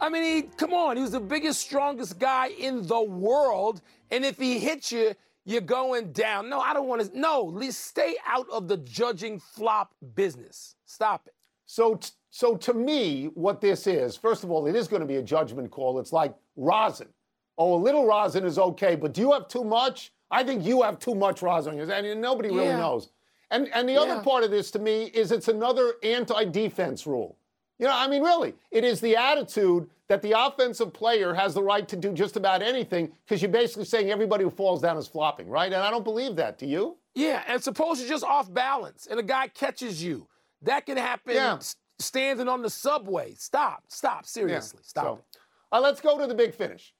I 0.00 0.08
mean, 0.08 0.22
he, 0.22 0.42
come 0.42 0.72
on, 0.74 0.96
he 0.96 1.02
was 1.02 1.12
the 1.12 1.20
biggest, 1.20 1.60
strongest 1.60 2.18
guy 2.18 2.48
in 2.48 2.86
the 2.86 3.00
world, 3.00 3.80
and 4.10 4.24
if 4.24 4.38
he 4.38 4.58
hits 4.58 4.92
you, 4.92 5.14
you're 5.46 5.62
going 5.62 6.12
down. 6.12 6.50
No, 6.50 6.60
I 6.60 6.74
don't 6.74 6.88
want 6.88 7.00
to. 7.02 7.18
No, 7.18 7.40
le- 7.40 7.72
stay 7.72 8.16
out 8.26 8.46
of 8.50 8.68
the 8.68 8.76
judging 8.78 9.38
flop 9.40 9.94
business. 10.14 10.74
Stop 10.84 11.26
it. 11.28 11.34
So, 11.64 11.94
t- 11.94 12.10
so 12.30 12.56
to 12.56 12.74
me, 12.74 13.26
what 13.34 13.60
this 13.62 13.86
is, 13.86 14.16
first 14.16 14.44
of 14.44 14.50
all, 14.50 14.66
it 14.66 14.76
is 14.76 14.86
going 14.88 15.00
to 15.00 15.06
be 15.06 15.16
a 15.16 15.22
judgment 15.22 15.70
call. 15.70 15.98
It's 15.98 16.12
like 16.12 16.34
rosin. 16.56 17.08
Oh, 17.56 17.74
a 17.74 17.80
little 17.82 18.06
rosin 18.06 18.44
is 18.44 18.58
okay, 18.58 18.96
but 18.96 19.14
do 19.14 19.22
you 19.22 19.32
have 19.32 19.48
too 19.48 19.64
much? 19.64 20.12
I 20.30 20.44
think 20.44 20.64
you 20.66 20.82
have 20.82 20.98
too 20.98 21.14
much 21.14 21.40
rosin, 21.40 21.78
and 21.80 22.20
nobody 22.20 22.48
really 22.50 22.66
Yeah. 22.66 22.78
knows. 22.80 23.08
And 23.52 23.68
and 23.72 23.88
the 23.88 23.96
other 23.96 24.20
part 24.22 24.42
of 24.42 24.50
this 24.50 24.70
to 24.72 24.80
me 24.80 25.04
is 25.14 25.30
it's 25.30 25.46
another 25.48 25.94
anti-defense 26.02 27.06
rule. 27.06 27.38
You 27.78 27.86
know, 27.86 27.92
I 27.94 28.08
mean, 28.08 28.22
really, 28.22 28.54
it 28.70 28.84
is 28.84 29.00
the 29.00 29.16
attitude 29.16 29.88
that 30.08 30.22
the 30.22 30.32
offensive 30.38 30.92
player 30.92 31.34
has 31.34 31.52
the 31.54 31.62
right 31.62 31.86
to 31.88 31.96
do 31.96 32.12
just 32.12 32.36
about 32.36 32.62
anything 32.62 33.12
because 33.26 33.42
you're 33.42 33.50
basically 33.50 33.84
saying 33.84 34.10
everybody 34.10 34.44
who 34.44 34.50
falls 34.50 34.80
down 34.80 34.96
is 34.96 35.06
flopping, 35.08 35.48
right? 35.48 35.72
And 35.72 35.82
I 35.82 35.90
don't 35.90 36.04
believe 36.04 36.36
that. 36.36 36.58
Do 36.58 36.66
you? 36.66 36.96
Yeah, 37.14 37.42
and 37.46 37.62
suppose 37.62 38.00
you're 38.00 38.08
just 38.08 38.24
off 38.24 38.52
balance 38.52 39.06
and 39.10 39.18
a 39.18 39.22
guy 39.22 39.48
catches 39.48 40.02
you. 40.02 40.26
That 40.62 40.86
can 40.86 40.96
happen 40.96 41.34
Yeah. 41.34 41.58
standing 41.98 42.48
on 42.48 42.62
the 42.62 42.70
subway. 42.70 43.34
Stop, 43.34 43.84
stop, 43.88 44.26
seriously, 44.26 44.80
stop 44.82 45.04
So, 45.04 45.12
it. 45.14 45.38
uh, 45.72 45.80
let's 45.80 46.00
go 46.00 46.18
to 46.18 46.26
the 46.26 46.34
big 46.34 46.54
finish. 46.54 46.94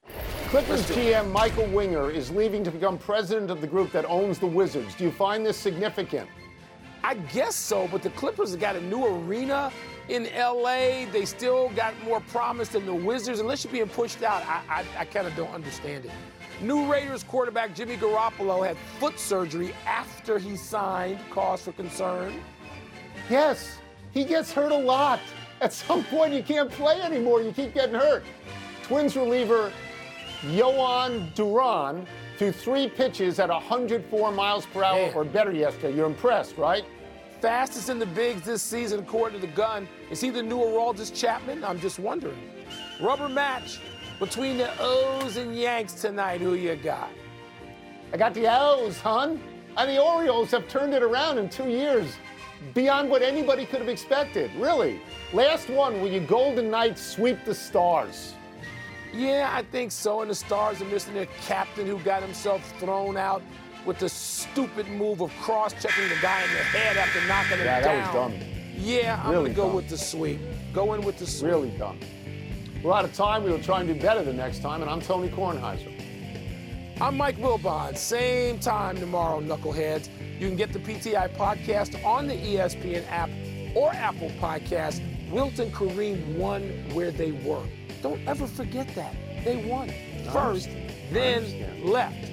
Clippers 0.49 0.83
GM 0.91 1.31
Michael 1.33 1.67
Winger 1.67 2.11
is 2.11 2.31
leaving 2.31 2.63
to 2.65 2.71
become 2.71 2.99
president 2.99 3.51
of 3.51 3.61
the 3.61 3.67
group 3.67 3.93
that 3.93 4.05
owns 4.07 4.39
the 4.39 4.47
Wizards. 4.47 4.95
Do 4.95 5.05
you 5.05 5.11
find 5.11 5.45
this 5.45 5.57
significant? 5.57 6.29
I 7.03 7.15
guess 7.15 7.55
so, 7.55 7.89
but 7.89 8.03
the 8.03 8.11
Clippers 8.11 8.51
have 8.51 8.61
got 8.61 8.77
a 8.77 8.81
new 8.81 9.07
arena 9.07 9.73
in 10.09 10.25
LA. 10.37 11.11
They 11.11 11.25
still 11.25 11.71
got 11.71 11.95
more 12.05 12.21
promise 12.21 12.69
than 12.69 12.87
the 12.87 12.95
Wizards. 12.95 13.41
Unless 13.41 13.65
you're 13.65 13.73
being 13.73 13.89
pushed 13.89 14.23
out, 14.23 14.43
I, 14.47 14.63
I, 14.69 15.01
I 15.01 15.05
kind 15.05 15.27
of 15.27 15.35
don't 15.37 15.53
understand 15.53 16.05
it. 16.05 16.11
New 16.61 16.91
Raiders 16.91 17.23
quarterback 17.23 17.75
Jimmy 17.75 17.97
Garoppolo 17.97 18.67
had 18.67 18.77
foot 18.99 19.19
surgery 19.19 19.75
after 19.87 20.39
he 20.39 20.57
signed, 20.57 21.19
cause 21.31 21.63
for 21.63 21.73
concern. 21.73 22.35
Yes, 23.29 23.79
he 24.13 24.25
gets 24.25 24.53
hurt 24.53 24.73
a 24.73 24.77
lot. 24.79 25.21
At 25.61 25.73
some 25.73 26.05
point, 26.05 26.33
you 26.33 26.43
can't 26.43 26.71
play 26.71 27.01
anymore. 27.01 27.43
You 27.43 27.53
keep 27.53 27.75
getting 27.75 27.95
hurt. 27.95 28.25
Twins 28.85 29.17
reliever 29.17 29.73
Jhoan 30.43 31.35
Duran 31.35 32.07
threw 32.39 32.53
three 32.53 32.89
pitches 32.89 33.39
at 33.39 33.49
104 33.49 34.33
miles 34.33 34.67
per 34.67 34.83
hour 34.83 35.07
Man. 35.07 35.15
or 35.15 35.25
better 35.25 35.53
yesterday. 35.53 35.97
You're 35.97 36.07
impressed, 36.07 36.57
right? 36.57 36.85
Fastest 37.41 37.91
in 37.91 37.99
the 37.99 38.07
bigs 38.07 38.43
this 38.43 38.63
season, 38.63 39.01
according 39.01 39.41
to 39.41 39.47
the 39.47 39.53
gun. 39.53 39.87
Is 40.11 40.21
he 40.21 40.31
the 40.31 40.43
new 40.43 40.57
Aroldis 40.57 41.15
Chapman? 41.15 41.65
I'm 41.65 41.79
just 41.79 41.99
wondering. 41.99 42.39
Rubber 43.01 43.29
match 43.29 43.81
between 44.19 44.57
the 44.57 44.71
O's 44.81 45.37
and 45.37 45.55
Yanks 45.55 45.93
tonight. 45.93 46.41
Who 46.41 46.55
you 46.55 46.75
got? 46.77 47.11
I 48.13 48.17
got 48.17 48.33
the 48.33 48.47
O's, 48.49 48.99
hon. 48.99 49.41
And 49.77 49.91
the 49.91 50.03
Orioles 50.03 50.51
have 50.53 50.67
turned 50.69 50.95
it 50.95 51.03
around 51.03 51.37
in 51.37 51.51
two 51.51 51.69
years, 51.69 52.17
beyond 52.73 53.11
what 53.11 53.21
anybody 53.21 53.67
could 53.67 53.81
have 53.81 53.91
expected. 53.91 54.51
Really. 54.57 55.01
Last 55.35 55.69
one, 55.69 56.01
will 56.01 56.11
you 56.11 56.21
Golden 56.21 56.71
Knights 56.71 57.03
sweep 57.03 57.45
the 57.45 57.55
Stars? 57.55 58.33
Yeah, 59.13 59.51
I 59.53 59.63
think 59.63 59.93
so. 59.93 60.23
And 60.23 60.31
the 60.31 60.35
Stars 60.35 60.81
are 60.81 60.87
missing 60.87 61.13
their 61.13 61.29
captain 61.43 61.87
who 61.87 61.99
got 61.99 62.23
himself 62.23 62.63
thrown 62.79 63.19
out 63.19 63.43
with 63.87 63.99
the 63.99 64.09
stupid 64.09 64.89
move 64.89 65.21
of 65.21 65.31
cross-checking 65.41 66.09
the 66.09 66.17
guy 66.21 66.43
in 66.43 66.51
the 66.51 66.57
head 66.57 66.97
after 66.97 67.21
knocking 67.29 67.59
him 67.59 67.67
Yeah, 67.67 67.81
down. 67.81 67.97
that 67.97 68.15
was 68.15 68.33
dumb. 68.33 68.49
Yeah, 68.77 69.21
I'm 69.25 69.31
Really 69.31 69.45
gonna 69.51 69.55
go 69.55 69.67
dumb. 69.69 69.77
with 69.77 69.89
the 69.89 69.99
sweep. 69.99 70.41
Go 70.73 70.95
in 70.95 71.01
with 71.03 71.19
the 71.19 71.27
sweep. 71.27 71.51
Really 71.53 71.71
dumb. 71.71 71.99
We're 72.83 72.93
out 72.93 73.05
of 73.05 73.15
time. 73.15 73.45
We 73.45 73.51
will 73.51 73.63
try 73.63 73.81
and 73.81 73.89
do 73.89 73.99
better 74.01 74.23
the 74.23 74.33
next 74.33 74.61
time. 74.61 74.83
And 74.83 74.91
I'm 74.91 75.01
Tony 75.01 75.29
Kornheiser. 75.29 75.93
I'm 77.01 77.17
Mike 77.17 77.37
Wilbon. 77.39 77.97
Same 77.97 78.59
time 78.59 78.97
tomorrow, 78.99 79.41
knuckleheads. 79.41 80.09
You 80.41 80.49
can 80.49 80.57
get 80.57 80.73
the 80.73 80.79
PTI 80.79 81.29
podcast 81.37 82.03
on 82.05 82.27
the 82.27 82.35
ESPN 82.35 83.05
app 83.11 83.31
or 83.75 83.93
Apple 83.93 84.31
Podcast. 84.41 85.01
Wilton 85.31 85.71
Kareem 85.73 86.37
won 86.37 86.63
where 86.93 87.11
they 87.11 87.33
were. 87.33 87.63
Don't 88.03 88.21
ever 88.29 88.47
forget 88.47 88.89
that. 88.95 89.15
They 89.45 89.57
won 89.67 89.91
first, 90.33 90.69
then 91.13 91.43
left. 91.85 92.25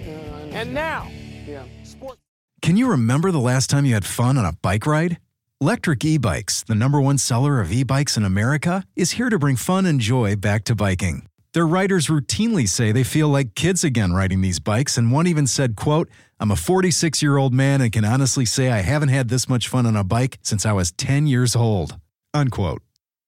And 0.54 0.74
now, 0.74 1.10
Yeah. 1.48 1.64
sports. 1.84 2.22
Can 2.62 2.78
you 2.78 2.90
remember 2.90 3.32
the 3.32 3.40
last 3.40 3.70
time 3.70 3.86
you 3.86 3.94
had 3.94 4.06
fun 4.06 4.38
on 4.38 4.46
a 4.46 4.54
bike 4.54 4.86
ride? 4.86 5.18
Lectric 5.62 6.04
E 6.04 6.18
Bikes, 6.18 6.64
the 6.64 6.76
number 6.76 7.00
one 7.00 7.18
seller 7.18 7.62
of 7.62 7.72
e 7.72 7.84
bikes 7.84 8.18
in 8.18 8.26
America, 8.26 8.84
is 8.96 9.12
here 9.12 9.30
to 9.30 9.40
bring 9.40 9.56
fun 9.56 9.86
and 9.86 10.00
joy 10.00 10.36
back 10.36 10.64
to 10.66 10.76
biking. 10.76 11.28
Their 11.54 11.68
riders 11.68 12.08
routinely 12.08 12.68
say 12.68 12.92
they 12.92 13.04
feel 13.04 13.30
like 13.30 13.56
kids 13.56 13.84
again 13.84 14.12
riding 14.12 14.42
these 14.42 14.60
bikes, 14.60 14.98
and 14.98 15.12
one 15.12 15.28
even 15.28 15.46
said, 15.46 15.76
quote, 15.76 16.10
I'm 16.40 16.52
a 16.52 16.56
46 16.56 17.22
year 17.22 17.38
old 17.38 17.54
man 17.54 17.80
and 17.80 17.92
can 17.92 18.04
honestly 18.04 18.44
say 18.46 18.72
I 18.72 18.82
haven't 18.82 19.10
had 19.10 19.30
this 19.30 19.48
much 19.48 19.68
fun 19.70 19.86
on 19.86 19.96
a 19.96 20.04
bike 20.04 20.40
since 20.42 20.66
I 20.66 20.74
was 20.74 20.92
10 20.92 21.28
years 21.28 21.56
old. 21.56 21.98
Unquote. 22.34 22.82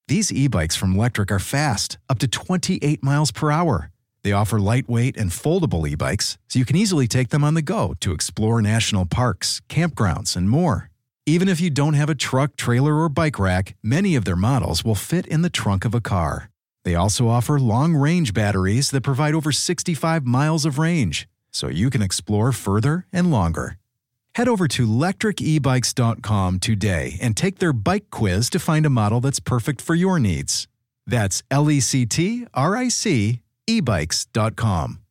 These 0.07 0.31
e 0.31 0.47
bikes 0.47 0.75
from 0.75 0.95
Electric 0.95 1.31
are 1.31 1.39
fast, 1.39 1.97
up 2.09 2.19
to 2.19 2.27
28 2.27 3.03
miles 3.03 3.31
per 3.31 3.51
hour. 3.51 3.91
They 4.25 4.31
offer 4.31 4.59
lightweight 4.59 5.17
and 5.17 5.29
foldable 5.29 5.87
e 5.87 5.93
bikes, 5.93 6.39
so 6.47 6.57
you 6.57 6.65
can 6.65 6.75
easily 6.75 7.05
take 7.05 7.29
them 7.29 7.43
on 7.43 7.53
the 7.53 7.61
go 7.61 7.93
to 7.99 8.11
explore 8.11 8.59
national 8.59 9.05
parks, 9.05 9.61
campgrounds, 9.69 10.35
and 10.35 10.49
more. 10.49 10.89
Even 11.27 11.47
if 11.47 11.61
you 11.61 11.69
don't 11.69 11.93
have 11.93 12.09
a 12.09 12.15
truck, 12.15 12.55
trailer, 12.55 12.95
or 12.95 13.07
bike 13.07 13.37
rack, 13.37 13.75
many 13.83 14.15
of 14.15 14.25
their 14.25 14.35
models 14.35 14.83
will 14.83 14.95
fit 14.95 15.27
in 15.27 15.43
the 15.43 15.49
trunk 15.51 15.85
of 15.85 15.93
a 15.93 16.01
car. 16.01 16.49
They 16.83 16.95
also 16.95 17.27
offer 17.27 17.59
long 17.59 17.95
range 17.95 18.33
batteries 18.33 18.89
that 18.89 19.01
provide 19.01 19.35
over 19.35 19.51
65 19.51 20.25
miles 20.25 20.65
of 20.65 20.79
range, 20.79 21.27
so 21.51 21.67
you 21.67 21.91
can 21.91 22.01
explore 22.01 22.51
further 22.51 23.05
and 23.13 23.29
longer. 23.29 23.77
Head 24.33 24.47
over 24.47 24.67
to 24.69 24.87
lectricebikes.com 24.87 26.59
today 26.61 27.19
and 27.21 27.37
take 27.37 27.59
their 27.59 27.73
bike 27.73 28.09
quiz 28.09 28.49
to 28.49 28.57
find 28.57 28.87
a 28.87 28.95
model 29.01 29.19
that's 29.19 29.39
perfect 29.39 29.81
for 29.81 29.93
your 29.93 30.17
needs. 30.17 30.67
That's 31.05 31.43
L 31.51 31.69
E 31.69 31.79
C 31.79 32.07
T 32.07 32.47
R 32.55 32.75
I 32.75 32.87
C 32.87 33.41
ebikes.com. 33.67 35.04